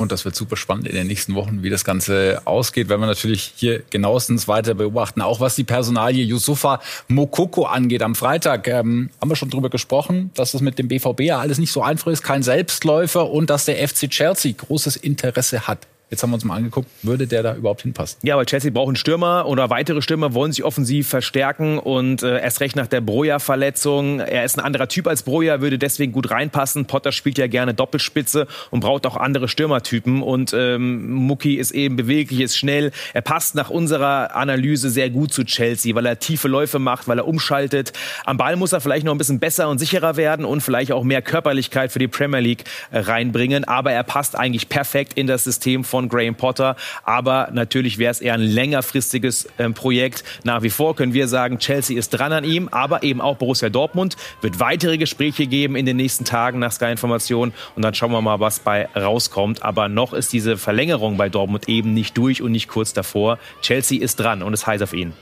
Und 0.00 0.12
das 0.12 0.24
wird 0.24 0.34
super 0.34 0.56
spannend 0.56 0.88
in 0.88 0.94
den 0.94 1.06
nächsten 1.06 1.34
Wochen, 1.34 1.62
wie 1.62 1.68
das 1.68 1.84
Ganze 1.84 2.40
ausgeht, 2.46 2.88
wenn 2.88 3.00
wir 3.00 3.06
natürlich 3.06 3.52
hier 3.54 3.82
genauestens 3.90 4.48
weiter 4.48 4.72
beobachten. 4.72 5.20
Auch 5.20 5.40
was 5.40 5.56
die 5.56 5.64
Personalie 5.64 6.24
Yusufa 6.24 6.80
Mokoko 7.08 7.66
angeht. 7.66 8.02
Am 8.02 8.14
Freitag 8.14 8.66
ähm, 8.66 9.10
haben 9.20 9.28
wir 9.28 9.36
schon 9.36 9.50
drüber 9.50 9.68
gesprochen, 9.68 10.30
dass 10.34 10.52
das 10.52 10.62
mit 10.62 10.78
dem 10.78 10.88
BVB 10.88 11.20
ja 11.20 11.38
alles 11.38 11.58
nicht 11.58 11.70
so 11.70 11.82
einfach 11.82 12.10
ist, 12.10 12.22
kein 12.22 12.42
Selbstläufer 12.42 13.30
und 13.30 13.50
dass 13.50 13.66
der 13.66 13.86
FC 13.86 14.08
Chelsea 14.08 14.54
großes 14.56 14.96
Interesse 14.96 15.66
hat 15.66 15.86
Jetzt 16.10 16.24
haben 16.24 16.30
wir 16.30 16.34
uns 16.34 16.44
mal 16.44 16.56
angeguckt, 16.56 16.88
würde 17.04 17.28
der 17.28 17.44
da 17.44 17.54
überhaupt 17.54 17.82
hinpassen? 17.82 18.18
Ja, 18.24 18.36
weil 18.36 18.44
Chelsea 18.44 18.72
braucht 18.72 18.88
einen 18.88 18.96
Stürmer 18.96 19.46
oder 19.46 19.70
weitere 19.70 20.02
Stürmer 20.02 20.34
wollen 20.34 20.50
sich 20.50 20.64
offensiv 20.64 21.08
verstärken 21.08 21.78
und 21.78 22.24
äh, 22.24 22.40
erst 22.40 22.60
recht 22.60 22.74
nach 22.74 22.88
der 22.88 23.00
Broja-Verletzung. 23.00 24.18
Er 24.18 24.44
ist 24.44 24.58
ein 24.58 24.64
anderer 24.64 24.88
Typ 24.88 25.06
als 25.06 25.22
Broja, 25.22 25.60
würde 25.60 25.78
deswegen 25.78 26.10
gut 26.10 26.32
reinpassen. 26.32 26.86
Potter 26.86 27.12
spielt 27.12 27.38
ja 27.38 27.46
gerne 27.46 27.74
Doppelspitze 27.74 28.48
und 28.72 28.80
braucht 28.80 29.06
auch 29.06 29.16
andere 29.16 29.46
Stürmertypen 29.46 30.20
und 30.20 30.52
ähm, 30.52 31.12
Mucki 31.12 31.54
ist 31.54 31.70
eben 31.70 31.94
beweglich, 31.94 32.40
ist 32.40 32.56
schnell. 32.56 32.90
Er 33.14 33.22
passt 33.22 33.54
nach 33.54 33.70
unserer 33.70 34.34
Analyse 34.34 34.90
sehr 34.90 35.10
gut 35.10 35.32
zu 35.32 35.44
Chelsea, 35.44 35.94
weil 35.94 36.06
er 36.06 36.18
tiefe 36.18 36.48
Läufe 36.48 36.80
macht, 36.80 37.06
weil 37.06 37.18
er 37.18 37.28
umschaltet. 37.28 37.92
Am 38.24 38.36
Ball 38.36 38.56
muss 38.56 38.72
er 38.72 38.80
vielleicht 38.80 39.06
noch 39.06 39.14
ein 39.14 39.18
bisschen 39.18 39.38
besser 39.38 39.68
und 39.68 39.78
sicherer 39.78 40.16
werden 40.16 40.44
und 40.44 40.60
vielleicht 40.60 40.90
auch 40.90 41.04
mehr 41.04 41.22
Körperlichkeit 41.22 41.92
für 41.92 42.00
die 42.00 42.08
Premier 42.08 42.40
League 42.40 42.64
äh, 42.90 42.98
reinbringen, 42.98 43.62
aber 43.62 43.92
er 43.92 44.02
passt 44.02 44.36
eigentlich 44.36 44.68
perfekt 44.68 45.12
in 45.14 45.28
das 45.28 45.44
System 45.44 45.84
von 45.84 45.99
von 46.00 46.08
Graham 46.08 46.34
Potter. 46.34 46.76
Aber 47.04 47.50
natürlich 47.52 47.98
wäre 47.98 48.10
es 48.10 48.20
eher 48.20 48.34
ein 48.34 48.40
längerfristiges 48.40 49.46
äh, 49.58 49.68
Projekt. 49.70 50.24
Nach 50.44 50.62
wie 50.62 50.70
vor 50.70 50.96
können 50.96 51.12
wir 51.12 51.28
sagen, 51.28 51.58
Chelsea 51.58 51.98
ist 51.98 52.10
dran 52.10 52.32
an 52.32 52.44
ihm, 52.44 52.68
aber 52.68 53.02
eben 53.02 53.20
auch 53.20 53.36
Borussia 53.36 53.68
Dortmund 53.68 54.16
wird 54.40 54.60
weitere 54.60 54.96
Gespräche 54.96 55.46
geben 55.46 55.76
in 55.76 55.86
den 55.86 55.96
nächsten 55.96 56.24
Tagen 56.24 56.58
nach 56.58 56.72
Sky 56.72 56.90
Information 56.90 57.52
und 57.76 57.84
dann 57.84 57.94
schauen 57.94 58.12
wir 58.12 58.22
mal, 58.22 58.40
was 58.40 58.60
bei 58.60 58.88
rauskommt. 58.96 59.62
Aber 59.62 59.88
noch 59.88 60.12
ist 60.12 60.32
diese 60.32 60.56
Verlängerung 60.56 61.16
bei 61.16 61.28
Dortmund 61.28 61.68
eben 61.68 61.92
nicht 61.92 62.16
durch 62.16 62.42
und 62.42 62.52
nicht 62.52 62.68
kurz 62.68 62.92
davor. 62.92 63.38
Chelsea 63.60 64.00
ist 64.02 64.16
dran 64.16 64.42
und 64.42 64.54
es 64.54 64.66
heißt 64.66 64.82
auf 64.82 64.94
ihn. 64.94 65.12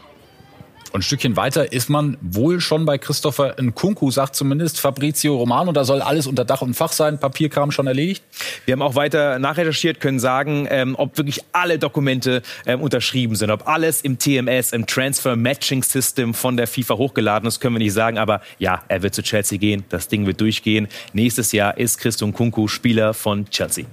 Und 0.92 1.00
ein 1.00 1.02
Stückchen 1.02 1.36
weiter 1.36 1.72
ist 1.72 1.90
man 1.90 2.16
wohl 2.20 2.60
schon 2.60 2.84
bei 2.84 2.98
Christopher 2.98 3.56
Nkunku, 3.60 4.10
sagt 4.10 4.34
zumindest 4.34 4.80
Fabrizio 4.80 5.36
Romano. 5.36 5.72
Da 5.72 5.84
soll 5.84 6.00
alles 6.00 6.26
unter 6.26 6.44
Dach 6.44 6.62
und 6.62 6.74
Fach 6.74 6.92
sein. 6.92 7.18
Papierkram 7.18 7.70
schon 7.70 7.86
erledigt. 7.86 8.24
Wir 8.64 8.72
haben 8.72 8.82
auch 8.82 8.94
weiter 8.94 9.38
nachrecherchiert, 9.38 10.00
können 10.00 10.20
sagen, 10.20 10.66
ähm, 10.70 10.94
ob 10.96 11.16
wirklich 11.18 11.44
alle 11.52 11.78
Dokumente 11.78 12.42
ähm, 12.66 12.80
unterschrieben 12.80 13.36
sind, 13.36 13.50
ob 13.50 13.68
alles 13.68 14.00
im 14.02 14.18
TMS, 14.18 14.72
im 14.72 14.86
Transfer 14.86 15.36
Matching 15.36 15.82
System 15.82 16.34
von 16.34 16.56
der 16.56 16.66
FIFA 16.66 16.96
hochgeladen 16.96 17.46
ist, 17.46 17.60
können 17.60 17.74
wir 17.74 17.80
nicht 17.80 17.92
sagen. 17.92 18.18
Aber 18.18 18.40
ja, 18.58 18.82
er 18.88 19.02
wird 19.02 19.14
zu 19.14 19.22
Chelsea 19.22 19.58
gehen. 19.58 19.84
Das 19.88 20.08
Ding 20.08 20.26
wird 20.26 20.40
durchgehen. 20.40 20.88
Nächstes 21.12 21.52
Jahr 21.52 21.76
ist 21.76 21.98
Christo 21.98 22.26
Nkunku 22.26 22.68
Spieler 22.68 23.14
von 23.14 23.48
Chelsea. 23.50 23.84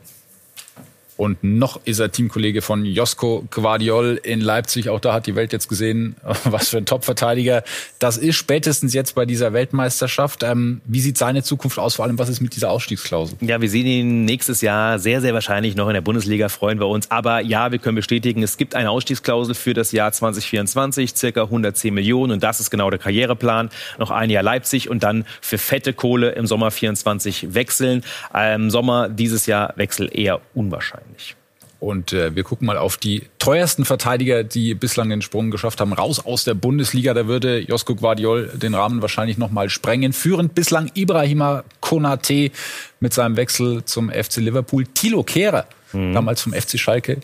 Und 1.18 1.44
noch 1.44 1.80
ist 1.86 2.00
er 2.00 2.12
Teamkollege 2.12 2.62
von 2.62 2.86
Josko 2.86 3.46
Guardiol 3.50 4.20
in 4.22 4.42
Leipzig. 4.42 4.90
Auch 4.90 5.00
da 5.00 5.14
hat 5.14 5.28
die 5.28 5.36
Welt 5.36 5.54
jetzt 5.54 5.70
gesehen, 5.70 6.16
was 6.44 6.70
für 6.70 6.78
ein 6.78 6.86
Top-Verteidiger 6.86 7.64
das 8.00 8.18
ist. 8.18 8.36
Spätestens 8.36 8.94
jetzt 8.94 9.16
bei 9.16 9.26
dieser 9.26 9.54
Weltmeisterschaft. 9.54 10.44
Ähm, 10.44 10.82
wie 10.86 11.00
sieht 11.00 11.18
seine 11.18 11.42
Zukunft 11.44 11.80
aus? 11.80 11.96
Vor 11.96 12.06
allem, 12.06 12.20
was 12.20 12.28
ist 12.28 12.42
mit 12.42 12.56
dieser 12.56 12.70
Ausstiegsklausel? 12.70 13.38
Ja, 13.42 13.62
wir 13.62 13.70
sehen 13.70 13.88
ihn 13.88 14.26
nächstes 14.26 14.62
Jahr 14.62 15.00
sehr, 15.00 15.22
sehr 15.22 15.34
wahrscheinlich 15.34 15.76
noch 15.76 15.88
in 15.88 15.94
der 15.94 16.02
Bundesliga. 16.02 16.50
Freuen 16.50 16.80
wir 16.80 16.88
uns. 16.88 17.10
Aber 17.12 17.40
ja, 17.40 17.72
wir 17.72 17.80
können 17.80 17.96
bestätigen, 17.96 18.44
es 18.44 18.58
gibt 18.58 18.76
eine 18.76 18.90
Ausstiegsklausel 18.90 19.56
für 19.56 19.74
das 19.74 19.94
Jahr 19.94 20.12
2024, 20.12 21.16
circa 21.16 21.44
110 21.44 21.94
Millionen. 21.94 22.34
Und 22.34 22.44
das 22.44 22.60
ist 22.60 22.72
genau 22.72 22.90
der 22.90 23.00
Karriereplan. 23.00 23.70
Noch 24.00 24.12
ein 24.12 24.30
Jahr 24.30 24.44
Leipzig 24.44 24.90
und 24.90 25.04
dann 25.04 25.26
für 25.40 25.58
fette 25.58 25.94
Kohle 25.94 26.32
im 26.32 26.46
Sommer 26.46 26.72
24 26.72 27.54
wechseln. 27.54 28.04
Im 28.34 28.70
Sommer 28.70 29.08
dieses 29.08 29.46
Jahr 29.46 29.74
Wechsel 29.78 30.10
eher 30.12 30.42
unwahrscheinlich 30.54 31.05
wahrscheinlich. 31.06 31.36
Und 31.80 32.14
äh, 32.14 32.34
wir 32.36 32.44
gucken 32.44 32.66
mal 32.66 32.78
auf 32.78 32.98
die 32.98 33.24
teuersten 33.38 33.86
Verteidiger, 33.86 34.44
die 34.44 34.74
bislang 34.74 35.10
den 35.10 35.22
Sprung 35.22 35.52
geschafft 35.52 35.82
haben, 35.82 35.94
raus 35.94 36.26
aus 36.26 36.44
der 36.44 36.54
Bundesliga. 36.54 37.14
Da 37.14 37.28
würde 37.28 37.60
Josko 37.60 37.96
Guardiol 37.96 38.50
den 38.56 38.74
Rahmen 38.74 39.02
wahrscheinlich 39.02 39.38
noch 39.38 39.52
mal 39.52 39.70
sprengen. 39.70 40.14
Führend 40.14 40.56
bislang 40.56 40.90
Ibrahima 40.96 41.64
Konate 41.82 42.52
mit 43.00 43.14
seinem 43.14 43.36
Wechsel 43.36 43.84
zum 43.86 44.10
FC 44.10 44.38
Liverpool. 44.38 44.86
Thilo 44.88 45.24
Kehrer, 45.24 45.66
mhm. 45.92 46.14
damals 46.14 46.42
vom 46.42 46.54
FC 46.54 46.80
Schalke 46.80 47.18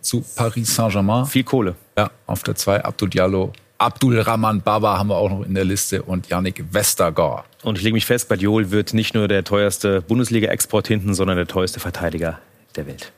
zu 0.00 0.22
Paris 0.36 0.74
Saint-Germain. 0.74 1.24
Viel 1.26 1.44
Kohle. 1.44 1.76
Ja, 1.96 2.10
auf 2.26 2.42
der 2.42 2.56
2 2.56 2.84
Abdul 2.84 3.08
Diallo. 3.08 3.52
Abdul 3.78 4.18
Rahman 4.20 4.60
Baba 4.60 4.98
haben 4.98 5.08
wir 5.08 5.16
auch 5.16 5.30
noch 5.30 5.46
in 5.46 5.54
der 5.54 5.64
Liste 5.64 6.02
und 6.02 6.28
Yannick 6.28 6.64
Westergaard. 6.72 7.44
Und 7.62 7.78
ich 7.78 7.84
lege 7.84 7.94
mich 7.94 8.06
fest, 8.06 8.28
Guardiol 8.28 8.70
wird 8.70 8.92
nicht 8.92 9.14
nur 9.14 9.28
der 9.28 9.44
teuerste 9.44 10.02
Bundesliga-Export 10.02 10.88
hinten, 10.88 11.14
sondern 11.14 11.36
der 11.36 11.46
teuerste 11.46 11.80
Verteidiger 11.80 12.38
der 12.76 12.86
Welt. 12.86 13.12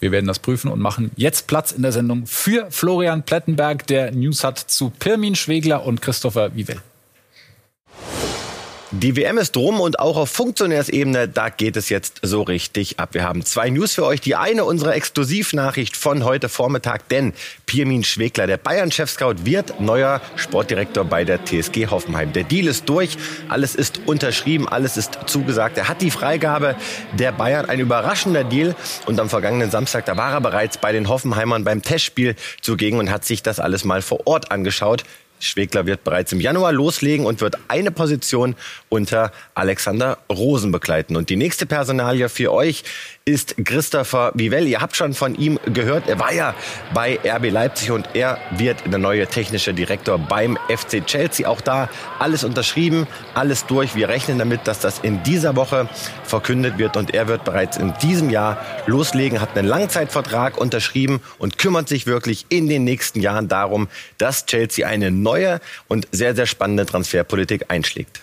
Wir 0.00 0.12
werden 0.12 0.26
das 0.26 0.38
prüfen 0.38 0.70
und 0.70 0.80
machen 0.80 1.10
jetzt 1.16 1.46
Platz 1.48 1.72
in 1.72 1.82
der 1.82 1.92
Sendung 1.92 2.26
für 2.26 2.70
Florian 2.70 3.24
Plettenberg, 3.24 3.86
der 3.86 4.12
News 4.12 4.44
hat 4.44 4.58
zu 4.58 4.90
Pirmin 4.90 5.34
Schwegler 5.34 5.84
und 5.84 6.00
Christopher 6.00 6.54
Wiewell. 6.54 6.80
Die 8.90 9.16
WM 9.16 9.36
ist 9.36 9.54
drum 9.54 9.80
und 9.80 9.98
auch 9.98 10.16
auf 10.16 10.30
Funktionärsebene, 10.30 11.28
da 11.28 11.50
geht 11.50 11.76
es 11.76 11.90
jetzt 11.90 12.20
so 12.22 12.40
richtig 12.40 12.98
ab. 12.98 13.10
Wir 13.12 13.22
haben 13.22 13.44
zwei 13.44 13.68
News 13.68 13.92
für 13.92 14.06
euch. 14.06 14.22
Die 14.22 14.34
eine, 14.34 14.64
unsere 14.64 14.94
Exklusivnachricht 14.94 15.94
von 15.94 16.24
heute 16.24 16.48
Vormittag, 16.48 17.06
denn 17.10 17.34
Pirmin 17.66 18.02
Schwegler, 18.02 18.46
der 18.46 18.56
Bayern-Chef-Scout, 18.56 19.44
wird 19.44 19.78
neuer 19.78 20.22
Sportdirektor 20.36 21.04
bei 21.04 21.24
der 21.24 21.44
TSG 21.44 21.88
Hoffenheim. 21.88 22.32
Der 22.32 22.44
Deal 22.44 22.66
ist 22.66 22.88
durch, 22.88 23.18
alles 23.50 23.74
ist 23.74 24.00
unterschrieben, 24.06 24.66
alles 24.66 24.96
ist 24.96 25.18
zugesagt. 25.26 25.76
Er 25.76 25.88
hat 25.88 26.00
die 26.00 26.10
Freigabe 26.10 26.74
der 27.12 27.32
Bayern, 27.32 27.66
ein 27.66 27.80
überraschender 27.80 28.44
Deal. 28.44 28.74
Und 29.04 29.20
am 29.20 29.28
vergangenen 29.28 29.70
Samstag, 29.70 30.06
da 30.06 30.16
war 30.16 30.32
er 30.32 30.40
bereits 30.40 30.78
bei 30.78 30.92
den 30.92 31.10
Hoffenheimern 31.10 31.62
beim 31.62 31.82
Testspiel 31.82 32.36
zugegen 32.62 32.98
und 32.98 33.10
hat 33.10 33.26
sich 33.26 33.42
das 33.42 33.60
alles 33.60 33.84
mal 33.84 34.00
vor 34.00 34.26
Ort 34.26 34.50
angeschaut. 34.50 35.04
Schwegler 35.40 35.86
wird 35.86 36.04
bereits 36.04 36.32
im 36.32 36.40
Januar 36.40 36.72
loslegen 36.72 37.26
und 37.26 37.40
wird 37.40 37.56
eine 37.68 37.90
Position 37.90 38.54
unter 38.88 39.32
Alexander 39.54 40.18
Rosen 40.30 40.72
begleiten. 40.72 41.16
Und 41.16 41.30
die 41.30 41.36
nächste 41.36 41.66
Personalie 41.66 42.28
für 42.28 42.52
euch 42.52 42.84
ist 43.28 43.56
Christopher 43.62 44.32
Vivell. 44.34 44.66
Ihr 44.66 44.80
habt 44.80 44.96
schon 44.96 45.12
von 45.12 45.34
ihm 45.34 45.60
gehört. 45.66 46.08
Er 46.08 46.18
war 46.18 46.32
ja 46.32 46.54
bei 46.94 47.18
RB 47.22 47.50
Leipzig 47.50 47.90
und 47.90 48.08
er 48.14 48.38
wird 48.56 48.78
der 48.90 48.98
neue 48.98 49.26
technische 49.26 49.74
Direktor 49.74 50.18
beim 50.18 50.58
FC 50.68 51.06
Chelsea. 51.06 51.46
Auch 51.46 51.60
da 51.60 51.90
alles 52.18 52.42
unterschrieben, 52.42 53.06
alles 53.34 53.66
durch. 53.66 53.94
Wir 53.94 54.08
rechnen 54.08 54.38
damit, 54.38 54.66
dass 54.66 54.80
das 54.80 55.00
in 55.00 55.22
dieser 55.24 55.56
Woche 55.56 55.90
verkündet 56.24 56.78
wird 56.78 56.96
und 56.96 57.12
er 57.12 57.28
wird 57.28 57.44
bereits 57.44 57.76
in 57.76 57.92
diesem 58.02 58.30
Jahr 58.30 58.64
loslegen, 58.86 59.42
hat 59.42 59.58
einen 59.58 59.68
Langzeitvertrag 59.68 60.56
unterschrieben 60.56 61.20
und 61.36 61.58
kümmert 61.58 61.86
sich 61.86 62.06
wirklich 62.06 62.46
in 62.48 62.66
den 62.66 62.84
nächsten 62.84 63.20
Jahren 63.20 63.46
darum, 63.46 63.88
dass 64.16 64.46
Chelsea 64.46 64.88
eine 64.88 65.10
neue 65.10 65.60
und 65.86 66.08
sehr, 66.12 66.34
sehr 66.34 66.46
spannende 66.46 66.86
Transferpolitik 66.86 67.66
einschlägt. 67.68 68.22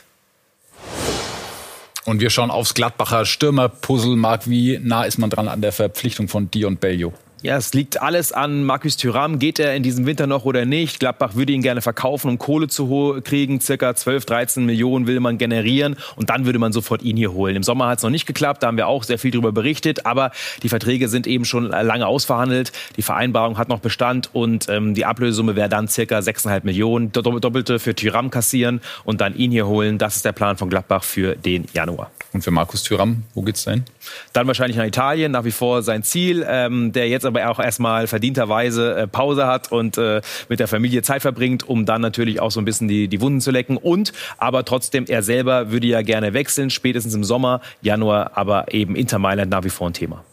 Und 2.06 2.22
wir 2.22 2.30
schauen 2.30 2.52
aufs 2.52 2.76
Gladbacher 2.76 3.26
Stürmerpuzzle. 3.26 4.16
Marc, 4.16 4.48
wie 4.48 4.80
nah 4.82 5.04
ist 5.04 5.18
man 5.18 5.32
dran 5.32 5.48
an 5.48 5.62
der 5.62 5.72
Verpflichtung 5.72 6.28
von 6.28 6.52
Dion 6.52 6.78
Bellio? 6.78 7.14
Ja, 7.46 7.58
es 7.58 7.76
liegt 7.76 8.02
alles 8.02 8.32
an 8.32 8.64
Markus 8.64 8.98
Thuram. 8.98 9.38
Geht 9.38 9.60
er 9.60 9.76
in 9.76 9.84
diesem 9.84 10.08
Winter 10.08 10.26
noch 10.26 10.46
oder 10.46 10.66
nicht? 10.66 11.00
Gladbach 11.00 11.36
würde 11.36 11.54
ihn 11.54 11.62
gerne 11.62 11.84
verkaufen, 11.84 12.28
um 12.28 12.40
Kohle 12.40 12.70
zu 12.70 13.22
kriegen. 13.24 13.62
Circa 13.62 13.94
12, 13.94 14.26
13 14.26 14.66
Millionen 14.66 15.06
will 15.06 15.20
man 15.20 15.38
generieren. 15.38 15.96
Und 16.16 16.32
dann 16.32 16.48
würde 16.48 16.58
man 16.58 16.74
sofort 16.74 17.04
ihn 17.04 17.18
hier 17.18 17.34
holen. 17.34 17.56
Im 17.56 17.62
Sommer 17.62 17.86
hat 17.88 18.00
es 18.00 18.04
noch 18.04 18.10
nicht 18.10 18.26
geklappt. 18.26 18.64
Da 18.64 18.68
haben 18.68 18.78
wir 18.78 18.88
auch 18.88 19.04
sehr 19.04 19.20
viel 19.20 19.30
darüber 19.30 19.52
berichtet. 19.52 20.08
Aber 20.08 20.32
die 20.64 20.70
Verträge 20.70 21.08
sind 21.08 21.28
eben 21.28 21.46
schon 21.46 21.66
lange 21.66 22.08
ausverhandelt. 22.08 22.72
Die 22.98 23.04
Vereinbarung 23.04 23.60
hat 23.60 23.70
noch 23.70 23.80
Bestand. 23.80 24.32
Und 24.34 24.68
ähm, 24.68 24.96
die 24.96 25.06
Ablösesumme 25.06 25.56
wäre 25.56 25.70
dann 25.70 25.88
circa 25.88 26.18
6,5 26.18 26.62
Millionen. 26.64 27.12
Doppelte 27.12 27.78
für 27.78 27.94
Thuram 27.94 28.32
kassieren 28.32 28.82
und 29.04 29.22
dann 29.22 29.36
ihn 29.36 29.52
hier 29.52 29.68
holen. 29.68 30.00
Das 30.00 30.16
ist 30.16 30.26
der 30.26 30.32
Plan 30.32 30.58
von 30.58 30.72
Gladbach 30.72 31.04
für 31.04 31.36
den 31.36 31.66
Januar. 31.74 32.10
Und 32.36 32.42
für 32.42 32.52
Markus 32.52 32.84
Thüram, 32.84 33.24
wo 33.34 33.44
geht's 33.44 33.64
dahin? 33.64 33.86
Dann 34.34 34.46
wahrscheinlich 34.46 34.76
nach 34.76 34.86
Italien, 34.86 35.32
nach 35.32 35.46
wie 35.46 35.52
vor 35.52 35.84
sein 35.84 36.04
Ziel, 36.04 36.46
ähm, 36.48 36.92
der 36.92 37.08
jetzt 37.08 37.26
aber 37.26 37.35
auch 37.44 37.60
erstmal 37.60 38.08
verdienterweise 38.08 38.96
äh, 38.96 39.08
Pause 39.08 39.48
hat 39.48 39.72
und 39.72 39.98
äh, 39.98 40.22
mit 40.50 40.60
der 40.60 40.68
Familie 40.68 41.02
Zeit 41.02 41.22
verbringt, 41.22 41.68
um 41.68 41.86
dann 41.86 42.02
natürlich 42.02 42.40
auch 42.40 42.52
so 42.52 42.60
ein 42.62 42.66
bisschen 42.66 42.88
die, 42.88 43.08
die 43.08 43.22
Wunden 43.22 43.42
zu 43.42 43.52
lecken. 43.52 43.78
Und 43.78 44.14
aber 44.38 44.66
trotzdem, 44.66 45.06
er 45.08 45.24
selber 45.24 45.72
würde 45.72 45.88
ja 45.88 46.02
gerne 46.02 46.34
wechseln, 46.34 46.70
spätestens 46.70 47.14
im 47.14 47.24
Sommer, 47.24 47.62
Januar, 47.82 48.32
aber 48.36 48.74
eben 48.74 48.96
Inter 48.96 49.20
Mailand 49.20 49.52
nach 49.52 49.64
wie 49.64 49.70
vor 49.70 49.90
ein 49.90 49.94
Thema. 49.94 50.24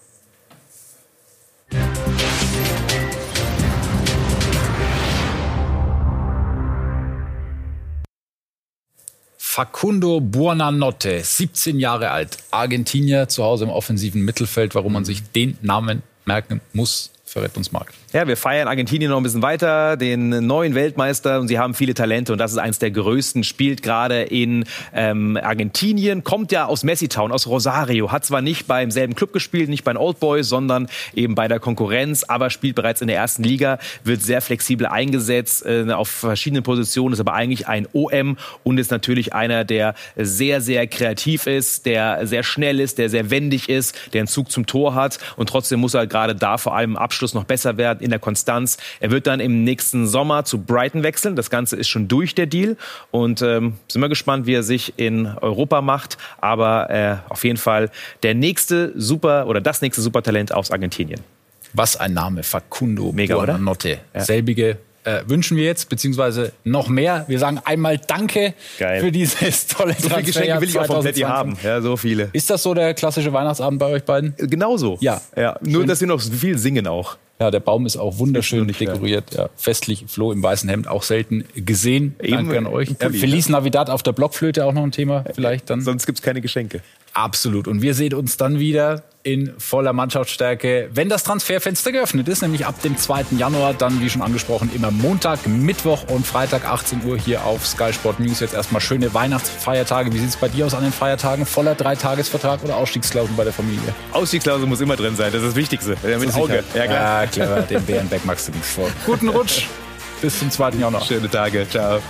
Facundo 9.54 10.18
Buonanotte, 10.18 11.20
17 11.22 11.78
Jahre 11.78 12.10
alt, 12.10 12.38
Argentinier, 12.50 13.28
zu 13.28 13.44
Hause 13.44 13.64
im 13.64 13.70
offensiven 13.70 14.22
Mittelfeld. 14.22 14.74
Warum 14.74 14.94
man 14.94 15.04
sich 15.04 15.30
den 15.30 15.58
Namen 15.60 16.02
merken 16.24 16.60
muss, 16.72 17.10
verrät 17.24 17.56
uns 17.56 17.72
Marc. 17.72 17.92
Ja, 18.12 18.28
wir 18.28 18.36
feiern 18.36 18.68
Argentinien 18.68 19.10
noch 19.10 19.16
ein 19.16 19.22
bisschen 19.22 19.40
weiter, 19.40 19.96
den 19.96 20.46
neuen 20.46 20.74
Weltmeister 20.74 21.40
und 21.40 21.48
sie 21.48 21.58
haben 21.58 21.72
viele 21.72 21.94
Talente 21.94 22.32
und 22.32 22.38
das 22.38 22.52
ist 22.52 22.58
eines 22.58 22.78
der 22.78 22.90
größten, 22.90 23.42
spielt 23.42 23.82
gerade 23.82 24.20
in 24.20 24.66
ähm, 24.92 25.38
Argentinien, 25.42 26.22
kommt 26.22 26.52
ja 26.52 26.66
aus 26.66 26.84
Messitown, 26.84 27.32
aus 27.32 27.46
Rosario, 27.46 28.12
hat 28.12 28.26
zwar 28.26 28.42
nicht 28.42 28.66
beim 28.66 28.90
selben 28.90 29.14
Club 29.14 29.32
gespielt, 29.32 29.70
nicht 29.70 29.82
bei 29.84 29.94
den 29.94 29.96
Old 29.96 30.20
Boys, 30.20 30.46
sondern 30.46 30.88
eben 31.14 31.34
bei 31.34 31.48
der 31.48 31.58
Konkurrenz, 31.58 32.22
aber 32.24 32.50
spielt 32.50 32.74
bereits 32.74 33.00
in 33.00 33.06
der 33.06 33.16
ersten 33.16 33.44
Liga, 33.44 33.78
wird 34.04 34.20
sehr 34.20 34.42
flexibel 34.42 34.86
eingesetzt 34.86 35.64
äh, 35.64 35.90
auf 35.90 36.10
verschiedenen 36.10 36.64
Positionen, 36.64 37.14
ist 37.14 37.20
aber 37.20 37.32
eigentlich 37.32 37.66
ein 37.66 37.88
OM 37.94 38.36
und 38.62 38.76
ist 38.76 38.90
natürlich 38.90 39.32
einer, 39.32 39.64
der 39.64 39.94
sehr, 40.16 40.60
sehr 40.60 40.86
kreativ 40.86 41.46
ist, 41.46 41.86
der 41.86 42.26
sehr 42.26 42.42
schnell 42.42 42.78
ist, 42.78 42.98
der 42.98 43.08
sehr 43.08 43.30
wendig 43.30 43.70
ist, 43.70 43.96
der 44.12 44.20
einen 44.20 44.28
Zug 44.28 44.50
zum 44.50 44.66
Tor 44.66 44.94
hat 44.94 45.18
und 45.36 45.48
trotzdem 45.48 45.80
muss 45.80 45.94
er 45.94 46.06
gerade 46.06 46.34
da 46.34 46.58
vor 46.58 46.76
allem 46.76 46.90
im 46.90 46.96
Abschluss 46.98 47.32
noch 47.32 47.44
besser 47.44 47.78
werden 47.78 48.01
in 48.02 48.10
der 48.10 48.18
Konstanz. 48.18 48.78
Er 49.00 49.10
wird 49.10 49.26
dann 49.26 49.40
im 49.40 49.64
nächsten 49.64 50.06
Sommer 50.06 50.44
zu 50.44 50.58
Brighton 50.58 51.02
wechseln. 51.02 51.36
Das 51.36 51.50
Ganze 51.50 51.76
ist 51.76 51.88
schon 51.88 52.08
durch 52.08 52.34
der 52.34 52.46
Deal 52.46 52.76
und 53.10 53.42
ähm, 53.42 53.74
sind 53.88 54.00
wir 54.00 54.08
gespannt, 54.08 54.46
wie 54.46 54.54
er 54.54 54.62
sich 54.62 54.94
in 54.96 55.26
Europa 55.26 55.80
macht. 55.80 56.18
Aber 56.40 56.90
äh, 56.90 57.16
auf 57.28 57.44
jeden 57.44 57.58
Fall 57.58 57.90
der 58.22 58.34
nächste 58.34 58.92
Super 58.96 59.46
oder 59.46 59.60
das 59.60 59.82
nächste 59.82 60.02
Supertalent 60.02 60.52
aus 60.52 60.70
Argentinien. 60.70 61.20
Was 61.72 61.96
ein 61.96 62.12
Name, 62.12 62.42
Facundo 62.42 63.12
Mega, 63.12 63.34
Buonanotte. 63.36 63.98
Ja. 64.14 64.20
Selbige 64.20 64.78
äh, 65.04 65.22
wünschen 65.26 65.56
wir 65.56 65.64
jetzt, 65.64 65.88
beziehungsweise 65.88 66.52
noch 66.64 66.88
mehr. 66.88 67.24
Wir 67.28 67.38
sagen 67.38 67.60
einmal 67.64 67.98
Danke 67.98 68.54
Geil. 68.78 69.00
für 69.00 69.12
dieses 69.12 69.66
tolle 69.66 69.94
so 69.98 70.08
viele 70.08 70.22
Geschenke 70.22 70.60
will 70.60 70.68
ich 70.68 70.78
auch 70.78 70.86
vom 70.86 71.04
haben. 71.04 71.56
Ja, 71.62 71.80
so 71.80 71.96
viele. 71.96 72.30
Ist 72.32 72.50
das 72.50 72.62
so 72.62 72.74
der 72.74 72.94
klassische 72.94 73.32
Weihnachtsabend 73.32 73.80
bei 73.80 73.86
euch 73.86 74.04
beiden? 74.04 74.34
Genauso. 74.36 74.98
Ja. 75.00 75.20
ja. 75.36 75.56
Nur, 75.60 75.80
Schön. 75.80 75.88
dass 75.88 76.00
wir 76.00 76.08
noch 76.08 76.20
viel 76.20 76.58
singen 76.58 76.86
auch. 76.86 77.16
Ja, 77.40 77.50
der 77.50 77.60
Baum 77.60 77.86
ist 77.86 77.96
auch 77.96 78.18
wunderschön 78.18 78.68
ist 78.68 78.80
dekoriert. 78.80 79.34
Ja, 79.34 79.48
festlich, 79.56 80.04
Flo 80.06 80.30
im 80.32 80.42
weißen 80.42 80.68
Hemd, 80.68 80.86
auch 80.86 81.02
selten 81.02 81.44
gesehen. 81.54 82.14
Eben 82.22 82.36
Danke 82.36 82.58
an 82.58 82.66
euch. 82.66 82.96
Pulli, 82.96 83.18
Feliz 83.18 83.48
Navidad 83.48 83.90
auf 83.90 84.02
der 84.02 84.12
Blockflöte 84.12 84.64
auch 84.64 84.72
noch 84.72 84.84
ein 84.84 84.92
Thema 84.92 85.24
vielleicht 85.34 85.68
dann. 85.70 85.80
Sonst 85.80 86.06
gibt's 86.06 86.22
keine 86.22 86.40
Geschenke. 86.40 86.82
Absolut. 87.14 87.68
Und 87.68 87.82
wir 87.82 87.94
sehen 87.94 88.14
uns 88.14 88.36
dann 88.36 88.58
wieder 88.58 89.02
in 89.24 89.52
voller 89.58 89.92
Mannschaftsstärke, 89.92 90.90
wenn 90.92 91.08
das 91.08 91.22
Transferfenster 91.22 91.92
geöffnet 91.92 92.26
ist, 92.26 92.42
nämlich 92.42 92.66
ab 92.66 92.80
dem 92.82 92.96
2. 92.96 93.26
Januar, 93.38 93.72
dann 93.74 94.00
wie 94.00 94.10
schon 94.10 94.22
angesprochen, 94.22 94.70
immer 94.74 94.90
Montag, 94.90 95.46
Mittwoch 95.46 96.04
und 96.08 96.26
Freitag 96.26 96.64
18 96.64 97.04
Uhr 97.04 97.18
hier 97.18 97.44
auf 97.44 97.66
Sky 97.66 97.92
Sport 97.92 98.18
News. 98.18 98.40
Jetzt 98.40 98.54
erstmal 98.54 98.80
schöne 98.80 99.14
Weihnachtsfeiertage. 99.14 100.12
Wie 100.12 100.18
sieht 100.18 100.30
es 100.30 100.36
bei 100.36 100.48
dir 100.48 100.66
aus 100.66 100.74
an 100.74 100.82
den 100.82 100.92
Feiertagen? 100.92 101.46
Voller 101.46 101.74
Dreitagesvertrag 101.74 102.64
oder 102.64 102.76
Ausstiegsklauseln 102.76 103.36
bei 103.36 103.44
der 103.44 103.52
Familie? 103.52 103.94
Ausstiegsklausel 104.12 104.66
muss 104.66 104.80
immer 104.80 104.96
drin 104.96 105.14
sein, 105.14 105.30
das 105.32 105.42
ist 105.42 105.50
das 105.50 105.56
Wichtigste. 105.56 105.96
Ja, 106.02 106.18
mit 106.18 106.34
Auge. 106.34 106.64
Ja, 106.74 106.86
klar. 106.86 107.22
Ja, 107.22 107.26
clever. 107.28 107.60
Den 107.62 107.84
Bärenbeck 107.84 108.24
magst 108.24 108.48
du 108.48 108.52
nichts 108.52 108.72
vor. 108.72 108.88
Guten 109.06 109.28
Rutsch. 109.28 109.66
Bis 110.20 110.38
zum 110.38 110.50
2. 110.50 110.70
Januar. 110.70 111.04
Schöne 111.04 111.30
Tage. 111.30 111.66
Ciao. 111.68 112.00